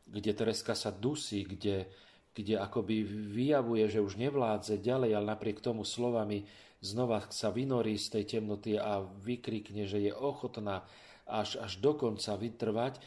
kde 0.05 0.37
Tereska 0.37 0.77
sa 0.77 0.93
dusí, 0.93 1.49
kde, 1.49 1.89
kde 2.37 2.61
akoby 2.61 3.01
vyjavuje, 3.33 3.89
že 3.89 4.05
už 4.05 4.21
nevládze 4.21 4.77
ďalej, 4.77 5.17
ale 5.17 5.33
napriek 5.33 5.65
tomu 5.65 5.89
slovami 5.89 6.45
znova 6.85 7.25
sa 7.33 7.49
vynorí 7.49 7.97
z 7.97 8.21
tej 8.21 8.25
temnoty 8.37 8.77
a 8.77 9.01
vykrikne, 9.01 9.89
že 9.89 10.05
je 10.05 10.13
ochotná 10.13 10.85
až, 11.25 11.57
až 11.63 11.81
do 11.81 11.97
konca 11.97 12.37
vytrvať. 12.37 13.01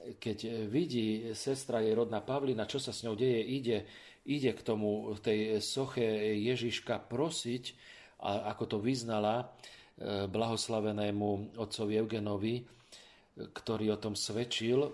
Keď 0.00 0.68
vidí 0.72 1.36
sestra 1.36 1.84
jej 1.84 1.92
rodná 1.92 2.24
Pavlina, 2.24 2.64
čo 2.64 2.80
sa 2.80 2.90
s 2.90 3.04
ňou 3.04 3.14
deje, 3.14 3.44
ide, 3.44 3.78
ide 4.24 4.56
k 4.56 4.64
tomu 4.64 5.12
tej 5.20 5.60
soche 5.60 6.04
Ježiška 6.40 7.04
prosiť, 7.04 7.64
a 8.20 8.52
ako 8.52 8.64
to 8.76 8.78
vyznala 8.80 9.40
e, 9.40 9.44
blahoslavenému 10.28 11.56
otcovi 11.56 11.96
Eugenovi, 11.96 12.60
ktorý 13.40 13.96
o 13.96 14.00
tom 14.00 14.12
svedčil, 14.12 14.84
e, 14.84 14.90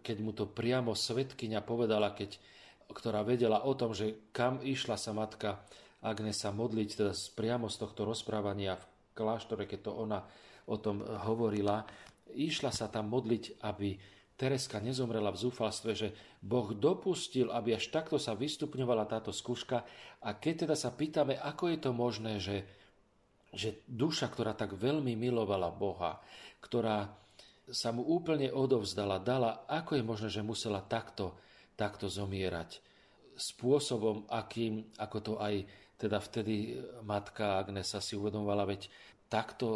keď 0.00 0.16
mu 0.24 0.32
to 0.32 0.48
priamo 0.48 0.96
svetkyňa 0.96 1.60
povedala, 1.60 2.16
keď, 2.16 2.40
ktorá 2.88 3.20
vedela 3.20 3.68
o 3.68 3.76
tom, 3.76 3.92
že 3.92 4.32
kam 4.32 4.64
išla 4.64 4.96
sa 4.96 5.12
matka 5.12 5.60
Agnesa 6.04 6.52
modliť, 6.52 6.88
teda 7.00 7.12
priamo 7.32 7.68
z 7.68 7.80
tohto 7.80 8.04
rozprávania 8.04 8.76
v 8.76 8.84
kláštore, 9.16 9.64
keď 9.64 9.88
to 9.88 9.92
ona 9.92 10.20
o 10.68 10.76
tom 10.80 11.00
hovorila, 11.00 11.84
išla 12.32 12.72
sa 12.72 12.88
tam 12.88 13.12
modliť, 13.12 13.60
aby 13.64 13.96
Tereska 14.34 14.82
nezomrela 14.82 15.30
v 15.30 15.46
zúfalstve, 15.46 15.94
že 15.94 16.08
Boh 16.42 16.74
dopustil, 16.74 17.54
aby 17.54 17.78
až 17.78 17.94
takto 17.94 18.18
sa 18.18 18.34
vystupňovala 18.34 19.06
táto 19.06 19.30
skúška. 19.30 19.86
A 20.26 20.34
keď 20.34 20.66
teda 20.66 20.74
sa 20.74 20.90
pýtame, 20.90 21.38
ako 21.38 21.70
je 21.70 21.78
to 21.78 21.90
možné, 21.94 22.42
že, 22.42 22.66
že 23.54 23.78
duša, 23.86 24.26
ktorá 24.26 24.58
tak 24.58 24.74
veľmi 24.74 25.14
milovala 25.14 25.70
Boha, 25.70 26.18
ktorá 26.58 27.14
sa 27.70 27.94
mu 27.94 28.02
úplne 28.02 28.50
odovzdala, 28.50 29.22
dala, 29.22 29.64
ako 29.70 29.96
je 29.96 30.04
možné, 30.04 30.28
že 30.28 30.42
musela 30.42 30.82
takto, 30.82 31.38
takto 31.78 32.10
zomierať? 32.10 32.82
Spôsobom, 33.38 34.26
akým, 34.26 34.82
ako 34.98 35.18
to 35.22 35.34
aj 35.38 35.62
teda 35.94 36.18
vtedy 36.18 36.74
matka 37.06 37.62
Agnesa 37.62 38.02
si 38.02 38.18
uvedomovala, 38.18 38.66
veď 38.66 38.90
takto 39.28 39.66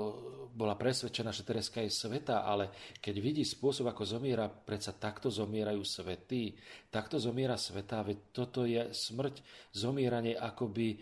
bola 0.54 0.74
presvedčená, 0.74 1.30
že 1.30 1.46
Tereska 1.46 1.82
je 1.82 1.92
sveta, 1.92 2.42
ale 2.42 2.70
keď 2.98 3.14
vidí 3.22 3.42
spôsob, 3.46 3.90
ako 3.90 4.04
zomiera, 4.04 4.50
predsa 4.50 4.94
takto 4.94 5.30
zomierajú 5.30 5.82
svety, 5.82 6.54
takto 6.90 7.22
zomiera 7.22 7.54
sveta, 7.54 8.02
veď 8.02 8.18
toto 8.34 8.66
je 8.66 8.90
smrť, 8.90 9.42
zomieranie 9.70 10.34
akoby 10.34 10.94
e, 10.94 10.98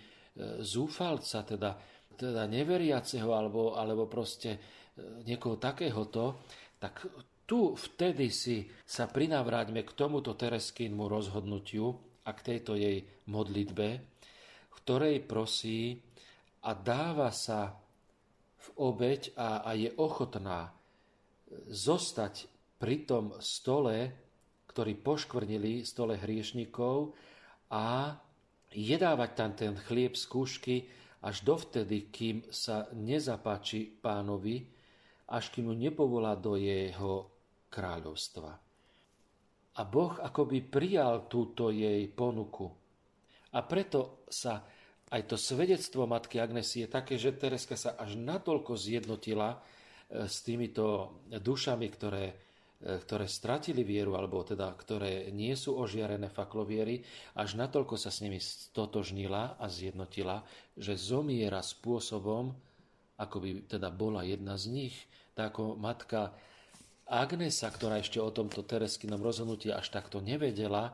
zúfalca, 0.60 1.40
teda, 1.44 1.76
teda 2.16 2.44
neveriaceho, 2.48 3.32
alebo, 3.32 3.76
alebo 3.76 4.04
proste 4.08 4.56
e, 4.56 4.58
niekoho 5.24 5.56
takéhoto, 5.56 6.44
tak 6.76 7.08
tu 7.46 7.78
vtedy 7.78 8.28
si 8.28 8.66
sa 8.82 9.06
prinavráťme 9.06 9.86
k 9.86 9.90
tomuto 9.94 10.34
Tereskynmu 10.34 11.06
rozhodnutiu 11.06 11.94
a 12.26 12.34
k 12.34 12.54
tejto 12.54 12.74
jej 12.74 13.06
modlitbe, 13.30 14.02
ktorej 14.82 15.22
prosí 15.24 16.02
a 16.66 16.74
dáva 16.74 17.30
sa 17.30 17.85
v 18.66 18.68
obeď 18.78 19.36
a, 19.38 19.62
a 19.62 19.70
je 19.78 19.90
ochotná 19.94 20.74
zostať 21.70 22.50
pri 22.76 23.06
tom 23.06 23.32
stole, 23.38 24.12
ktorý 24.68 24.92
poškvrnili, 25.00 25.86
stole 25.86 26.18
hriešnikov 26.20 27.16
a 27.72 28.12
jedávať 28.74 29.30
tam 29.32 29.50
ten 29.56 29.74
chlieb 29.78 30.12
z 30.18 30.24
kúšky 30.28 30.76
až 31.24 31.42
dovtedy, 31.42 32.12
kým 32.12 32.44
sa 32.52 32.86
nezapáči 32.92 33.88
pánovi, 33.88 34.68
až 35.32 35.50
kým 35.50 35.72
mu 35.72 35.74
nepovolá 35.74 36.36
do 36.36 36.54
jeho 36.54 37.26
kráľovstva. 37.72 38.52
A 39.76 39.80
Boh 39.84 40.14
akoby 40.20 40.64
prijal 40.64 41.28
túto 41.28 41.68
jej 41.68 42.08
ponuku. 42.08 42.68
A 43.52 43.58
preto 43.64 44.24
sa 44.28 44.64
aj 45.06 45.22
to 45.30 45.36
svedectvo 45.38 46.10
matky 46.10 46.42
Agnesy 46.42 46.86
je 46.86 46.88
také, 46.90 47.14
že 47.14 47.36
Tereska 47.36 47.78
sa 47.78 47.94
až 47.94 48.18
natoľko 48.18 48.74
zjednotila 48.74 49.54
e, 49.54 49.58
s 50.26 50.42
týmito 50.42 51.18
dušami, 51.30 51.86
ktoré, 51.86 52.34
e, 52.82 52.98
ktoré 53.06 53.30
stratili 53.30 53.86
vieru, 53.86 54.18
alebo 54.18 54.42
teda 54.42 54.66
ktoré 54.74 55.30
nie 55.30 55.54
sú 55.54 55.78
ožiarené 55.78 56.26
fakloviery, 56.26 57.06
až 57.38 57.54
natoľko 57.54 57.94
sa 57.94 58.10
s 58.10 58.18
nimi 58.26 58.42
stotožnila 58.42 59.62
a 59.62 59.66
zjednotila, 59.70 60.42
že 60.74 60.98
zomiera 60.98 61.62
spôsobom, 61.62 62.50
ako 63.14 63.36
by 63.38 63.48
teda 63.70 63.94
bola 63.94 64.26
jedna 64.26 64.58
z 64.58 64.74
nich, 64.74 64.96
tak 65.38 65.54
ako 65.54 65.78
matka 65.78 66.34
Agnesa, 67.06 67.70
ktorá 67.70 68.02
ešte 68.02 68.18
o 68.18 68.34
tomto 68.34 68.66
Tereskinom 68.66 69.22
rozhodnutí 69.22 69.70
až 69.70 69.86
takto 69.94 70.18
nevedela, 70.18 70.90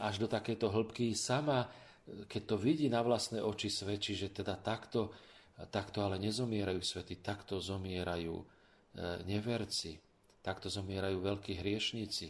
až 0.00 0.16
do 0.16 0.26
takéto 0.26 0.72
hĺbky 0.72 1.12
sama, 1.12 1.68
keď 2.04 2.42
to 2.44 2.56
vidí 2.60 2.92
na 2.92 3.00
vlastné 3.00 3.40
oči, 3.40 3.72
svedčí, 3.72 4.12
že 4.12 4.28
teda 4.28 4.60
takto, 4.60 5.16
takto 5.72 6.04
ale 6.04 6.20
nezomierajú 6.20 6.84
svety, 6.84 7.24
takto 7.24 7.56
zomierajú 7.56 8.34
e, 8.36 8.44
neverci, 9.24 9.96
takto 10.44 10.68
zomierajú 10.68 11.24
veľkí 11.24 11.56
hriešníci. 11.56 12.26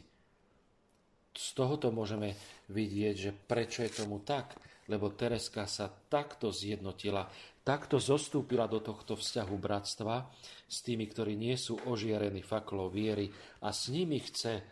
Z 1.34 1.48
tohoto 1.58 1.90
môžeme 1.90 2.38
vidieť, 2.70 3.14
že 3.18 3.30
prečo 3.34 3.82
je 3.82 3.90
tomu 3.90 4.22
tak, 4.22 4.54
lebo 4.86 5.10
Tereska 5.10 5.66
sa 5.66 5.90
takto 5.90 6.54
zjednotila, 6.54 7.26
takto 7.66 7.98
zostúpila 7.98 8.70
do 8.70 8.78
tohto 8.78 9.18
vzťahu 9.18 9.54
bratstva 9.58 10.30
s 10.70 10.78
tými, 10.86 11.10
ktorí 11.10 11.34
nie 11.34 11.58
sú 11.58 11.82
ožiarení 11.90 12.46
faklou 12.46 12.86
viery 12.86 13.34
a 13.66 13.74
s 13.74 13.90
nimi 13.90 14.22
chce 14.22 14.62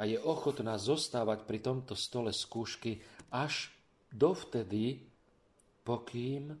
a 0.00 0.02
je 0.08 0.16
ochotná 0.16 0.80
zostávať 0.80 1.44
pri 1.44 1.58
tomto 1.60 1.92
stole 1.92 2.32
skúšky 2.32 3.04
až 3.28 3.75
dovtedy, 4.12 5.02
pokým 5.86 6.54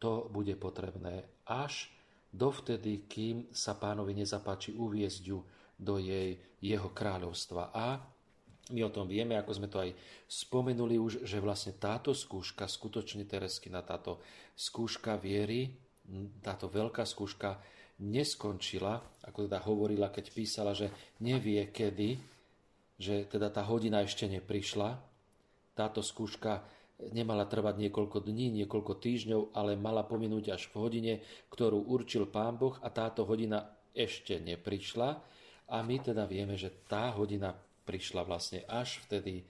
to 0.00 0.28
bude 0.32 0.56
potrebné. 0.56 1.24
Až 1.44 1.92
dovtedy, 2.32 3.04
kým 3.10 3.50
sa 3.52 3.76
pánovi 3.76 4.16
nezapáči 4.16 4.72
uviezť 4.72 5.22
ju 5.26 5.38
do 5.76 6.00
jej, 6.00 6.40
jeho 6.60 6.88
kráľovstva. 6.92 7.72
A 7.72 8.00
my 8.70 8.80
o 8.86 8.94
tom 8.94 9.10
vieme, 9.10 9.34
ako 9.34 9.52
sme 9.56 9.68
to 9.68 9.82
aj 9.82 9.90
spomenuli 10.30 10.96
už, 10.96 11.26
že 11.26 11.42
vlastne 11.42 11.74
táto 11.74 12.14
skúška, 12.14 12.70
skutočne 12.70 13.26
Tereskina, 13.26 13.82
táto 13.82 14.22
skúška 14.54 15.18
viery, 15.18 15.74
táto 16.40 16.70
veľká 16.70 17.02
skúška 17.02 17.58
neskončila, 18.00 19.02
ako 19.26 19.50
teda 19.50 19.60
hovorila, 19.66 20.08
keď 20.08 20.24
písala, 20.32 20.72
že 20.72 20.88
nevie 21.20 21.68
kedy, 21.68 22.16
že 23.00 23.28
teda 23.28 23.52
tá 23.52 23.64
hodina 23.66 24.00
ešte 24.00 24.28
neprišla. 24.28 24.96
Táto 25.76 26.00
skúška 26.04 26.64
nemala 27.08 27.48
trvať 27.48 27.80
niekoľko 27.88 28.20
dní, 28.28 28.52
niekoľko 28.62 29.00
týždňov, 29.00 29.56
ale 29.56 29.80
mala 29.80 30.04
pominúť 30.04 30.52
až 30.52 30.68
v 30.68 30.74
hodine, 30.84 31.14
ktorú 31.48 31.88
určil 31.88 32.28
Pán 32.28 32.60
Boh 32.60 32.76
a 32.84 32.92
táto 32.92 33.24
hodina 33.24 33.64
ešte 33.96 34.36
neprišla. 34.36 35.08
A 35.70 35.76
my 35.80 35.96
teda 36.02 36.28
vieme, 36.28 36.60
že 36.60 36.68
tá 36.84 37.14
hodina 37.16 37.56
prišla 37.86 38.22
vlastne 38.26 38.60
až 38.68 39.00
vtedy, 39.08 39.46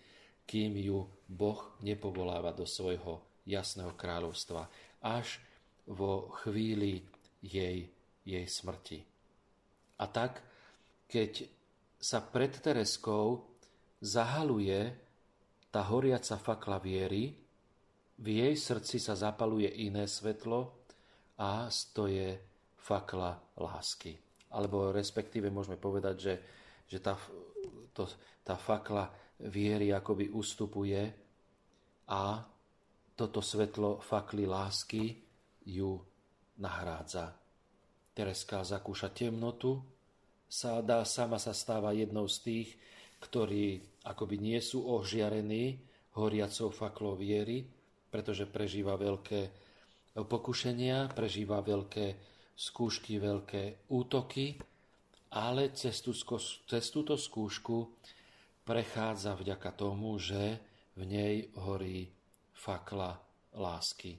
kým 0.47 0.79
ju 0.79 1.07
Boh 1.27 1.75
nepovoláva 1.83 2.55
do 2.55 2.65
svojho 2.65 3.23
jasného 3.47 3.95
kráľovstva. 3.99 4.71
Až 5.03 5.43
vo 5.91 6.31
chvíli 6.45 7.03
jej, 7.43 7.89
jej 8.23 8.47
smrti. 8.47 9.03
A 10.01 10.05
tak, 10.07 10.45
keď 11.11 11.49
sa 12.01 12.25
pred 12.25 12.53
Tereskou 12.57 13.45
zahaluje 14.01 14.97
tá 15.71 15.87
horiaca 15.87 16.37
fakla 16.37 16.79
viery, 16.83 17.31
v 18.21 18.27
jej 18.27 18.55
srdci 18.59 19.01
sa 19.01 19.17
zapaluje 19.17 19.71
iné 19.87 20.05
svetlo 20.05 20.85
a 21.41 21.73
stoje 21.73 22.37
fakla 22.77 23.33
lásky. 23.57 24.13
Alebo 24.53 24.93
respektíve 24.93 25.49
môžeme 25.49 25.81
povedať, 25.81 26.17
že, 26.19 26.35
že 26.85 26.99
tá, 27.01 27.17
to, 27.97 28.05
tá 28.45 28.59
fakla 28.61 29.09
viery 29.41 29.95
akoby 29.95 30.29
ustupuje 30.35 31.01
a 32.13 32.45
toto 33.17 33.41
svetlo 33.41 34.05
fakly 34.05 34.45
lásky 34.45 35.17
ju 35.65 35.97
nahrádza. 36.61 37.33
Tereska 38.13 38.67
zakúša 38.67 39.15
temnotu, 39.15 39.81
sa 40.51 40.83
dá, 40.83 41.07
sama 41.07 41.39
sa 41.39 41.55
stáva 41.55 41.95
jednou 41.95 42.27
z 42.27 42.37
tých, 42.43 42.69
ktorí 43.23 43.87
akoby 44.05 44.37
nie 44.41 44.61
sú 44.61 44.85
ožiarení 44.87 45.81
horiacou 46.17 46.73
faklou 46.73 47.15
viery, 47.15 47.65
pretože 48.11 48.49
prežíva 48.49 48.99
veľké 48.99 49.41
pokušenia, 50.19 51.15
prežíva 51.15 51.63
veľké 51.63 52.07
skúšky, 52.59 53.23
veľké 53.23 53.89
útoky, 53.93 54.59
ale 55.31 55.71
cez, 55.73 56.03
tú, 56.03 56.11
cez 56.67 56.85
túto 56.91 57.15
skúšku 57.15 57.95
prechádza 58.67 59.39
vďaka 59.39 59.71
tomu, 59.79 60.19
že 60.19 60.59
v 60.99 61.03
nej 61.07 61.35
horí 61.55 62.11
fakla 62.51 63.15
lásky. 63.55 64.19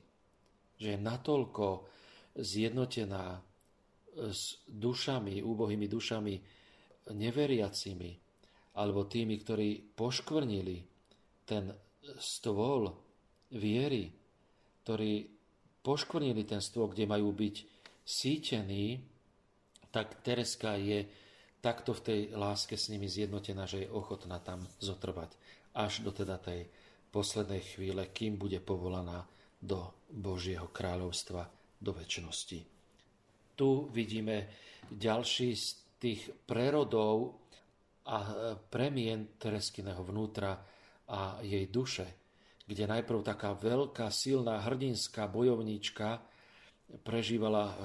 Že 0.79 0.87
je 0.95 0.99
natoľko 0.99 1.65
zjednotená 2.39 3.43
s 4.15 4.63
dušami, 4.67 5.43
úbohými 5.43 5.87
dušami 5.91 6.35
neveriacimi, 7.11 8.11
alebo 8.77 9.07
tými, 9.07 9.35
ktorí 9.41 9.95
poškvrnili 9.95 10.77
ten 11.43 11.71
stôl 12.17 12.91
viery, 13.51 14.11
ktorí 14.83 15.27
poškvrnili 15.83 16.43
ten 16.47 16.63
stôl, 16.63 16.87
kde 16.89 17.09
majú 17.09 17.35
byť 17.35 17.55
sítení, 18.05 19.01
tak 19.91 20.23
Tereska 20.23 20.79
je 20.79 21.03
takto 21.59 21.93
v 21.93 22.01
tej 22.01 22.19
láske 22.33 22.79
s 22.79 22.89
nimi 22.89 23.05
zjednotená, 23.11 23.67
že 23.67 23.85
je 23.85 23.93
ochotná 23.93 24.39
tam 24.41 24.63
zotrvať 24.79 25.35
až 25.75 26.03
do 26.03 26.11
teda 26.11 26.39
tej 26.39 26.67
poslednej 27.11 27.61
chvíle, 27.75 28.07
kým 28.09 28.39
bude 28.39 28.57
povolaná 28.63 29.27
do 29.61 29.91
Božieho 30.09 30.71
kráľovstva, 30.71 31.45
do 31.77 31.91
väčšnosti. 31.93 32.59
Tu 33.53 33.69
vidíme 33.93 34.49
ďalší 34.89 35.49
z 35.53 35.67
tých 36.01 36.21
prerodov 36.49 37.40
a 38.07 38.17
e, 38.21 38.29
premien 38.69 39.37
Tereskiného 39.37 40.01
vnútra 40.01 40.57
a 41.11 41.43
jej 41.43 41.67
duše, 41.67 42.07
kde 42.65 42.87
najprv 42.87 43.19
taká 43.21 43.51
veľká, 43.53 44.07
silná, 44.09 44.63
hrdinská 44.63 45.27
bojovníčka 45.27 46.23
prežívala 47.03 47.71
e, 47.71 47.75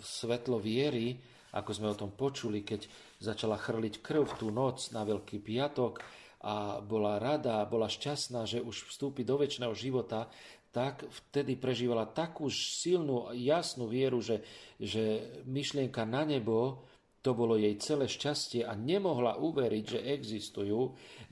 svetlo 0.00 0.60
viery, 0.60 1.20
ako 1.52 1.70
sme 1.72 1.92
o 1.92 1.98
tom 1.98 2.12
počuli, 2.12 2.64
keď 2.64 2.88
začala 3.20 3.60
chrliť 3.60 4.00
krv 4.00 4.40
tú 4.40 4.48
noc 4.48 4.88
na 4.96 5.04
Veľký 5.04 5.40
piatok 5.44 6.00
a 6.42 6.80
bola 6.80 7.20
rada, 7.20 7.60
bola 7.68 7.92
šťastná, 7.92 8.48
že 8.48 8.64
už 8.64 8.88
vstúpi 8.88 9.22
do 9.22 9.36
väčšného 9.36 9.74
života, 9.76 10.32
tak 10.72 11.04
vtedy 11.04 11.60
prežívala 11.60 12.08
takú 12.08 12.48
silnú, 12.48 13.28
jasnú 13.36 13.84
vieru, 13.92 14.24
že, 14.24 14.40
že 14.80 15.36
myšlienka 15.44 16.08
na 16.08 16.24
nebo 16.24 16.88
to 17.22 17.38
bolo 17.38 17.54
jej 17.54 17.78
celé 17.78 18.10
šťastie 18.10 18.66
a 18.66 18.74
nemohla 18.74 19.38
uveriť, 19.38 19.84
že 19.86 20.06
existujú 20.10 20.80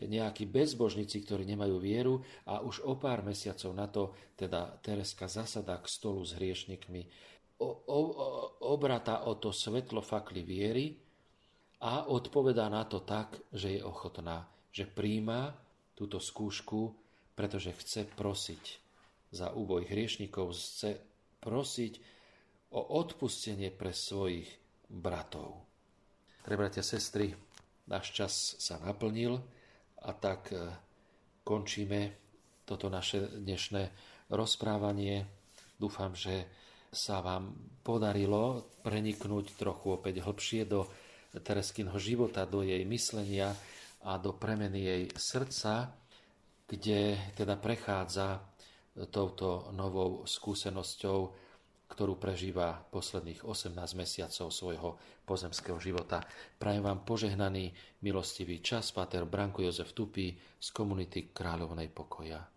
nejakí 0.06 0.46
bezbožníci, 0.46 1.26
ktorí 1.26 1.42
nemajú 1.50 1.76
vieru 1.82 2.22
a 2.46 2.62
už 2.62 2.86
o 2.86 2.94
pár 2.94 3.26
mesiacov 3.26 3.70
na 3.74 3.90
to 3.90 4.14
teda 4.38 4.78
Tereska 4.78 5.26
zasada 5.26 5.74
k 5.82 5.90
stolu 5.90 6.22
s 6.22 6.38
hriešnikmi, 6.38 7.02
o, 7.58 7.68
o, 7.90 8.00
obrata 8.70 9.26
o 9.26 9.34
to 9.36 9.50
svetlo 9.50 9.98
fakly 9.98 10.46
viery 10.46 10.94
a 11.82 12.06
odpovedá 12.06 12.70
na 12.70 12.86
to 12.86 13.02
tak, 13.02 13.42
že 13.50 13.76
je 13.76 13.80
ochotná, 13.82 14.46
že 14.70 14.86
príjma 14.86 15.58
túto 15.98 16.22
skúšku, 16.22 16.94
pretože 17.34 17.74
chce 17.74 18.06
prosiť 18.14 18.64
za 19.34 19.54
úboj 19.54 19.90
hriešnikov 19.90 20.54
chce 20.54 20.98
prosiť 21.42 21.92
o 22.74 22.80
odpustenie 23.02 23.74
pre 23.74 23.90
svojich 23.90 24.46
bratov. 24.86 25.69
Pre 26.40 26.56
bratia, 26.56 26.80
sestry, 26.80 27.36
náš 27.84 28.16
čas 28.16 28.32
sa 28.56 28.80
naplnil 28.80 29.36
a 30.00 30.10
tak 30.16 30.48
e, 30.48 30.72
končíme 31.44 32.16
toto 32.64 32.88
naše 32.88 33.44
dnešné 33.44 33.92
rozprávanie. 34.32 35.28
Dúfam, 35.76 36.16
že 36.16 36.48
sa 36.88 37.20
vám 37.20 37.52
podarilo 37.84 38.72
preniknúť 38.80 39.52
trochu 39.52 40.00
opäť 40.00 40.24
hlbšie 40.24 40.64
do 40.64 40.88
Tereskinho 41.36 42.00
života, 42.00 42.48
do 42.48 42.64
jej 42.64 42.88
myslenia 42.88 43.52
a 44.08 44.16
do 44.16 44.32
premeny 44.32 44.80
jej 44.80 45.02
srdca, 45.12 45.92
kde 46.64 47.20
teda 47.36 47.60
prechádza 47.60 48.40
touto 49.12 49.68
novou 49.76 50.24
skúsenosťou, 50.24 51.36
ktorú 51.90 52.16
prežíva 52.16 52.86
posledných 52.94 53.42
18 53.42 53.74
mesiacov 53.98 54.48
svojho 54.54 54.94
pozemského 55.26 55.76
života. 55.82 56.22
Prajem 56.58 56.86
vám 56.86 57.02
požehnaný, 57.02 57.74
milostivý 58.06 58.62
čas, 58.62 58.94
Pater 58.94 59.26
Branko 59.26 59.66
Jozef 59.66 59.90
Tupy 59.90 60.38
z 60.38 60.68
komunity 60.70 61.34
Kráľovnej 61.34 61.90
pokoja. 61.90 62.50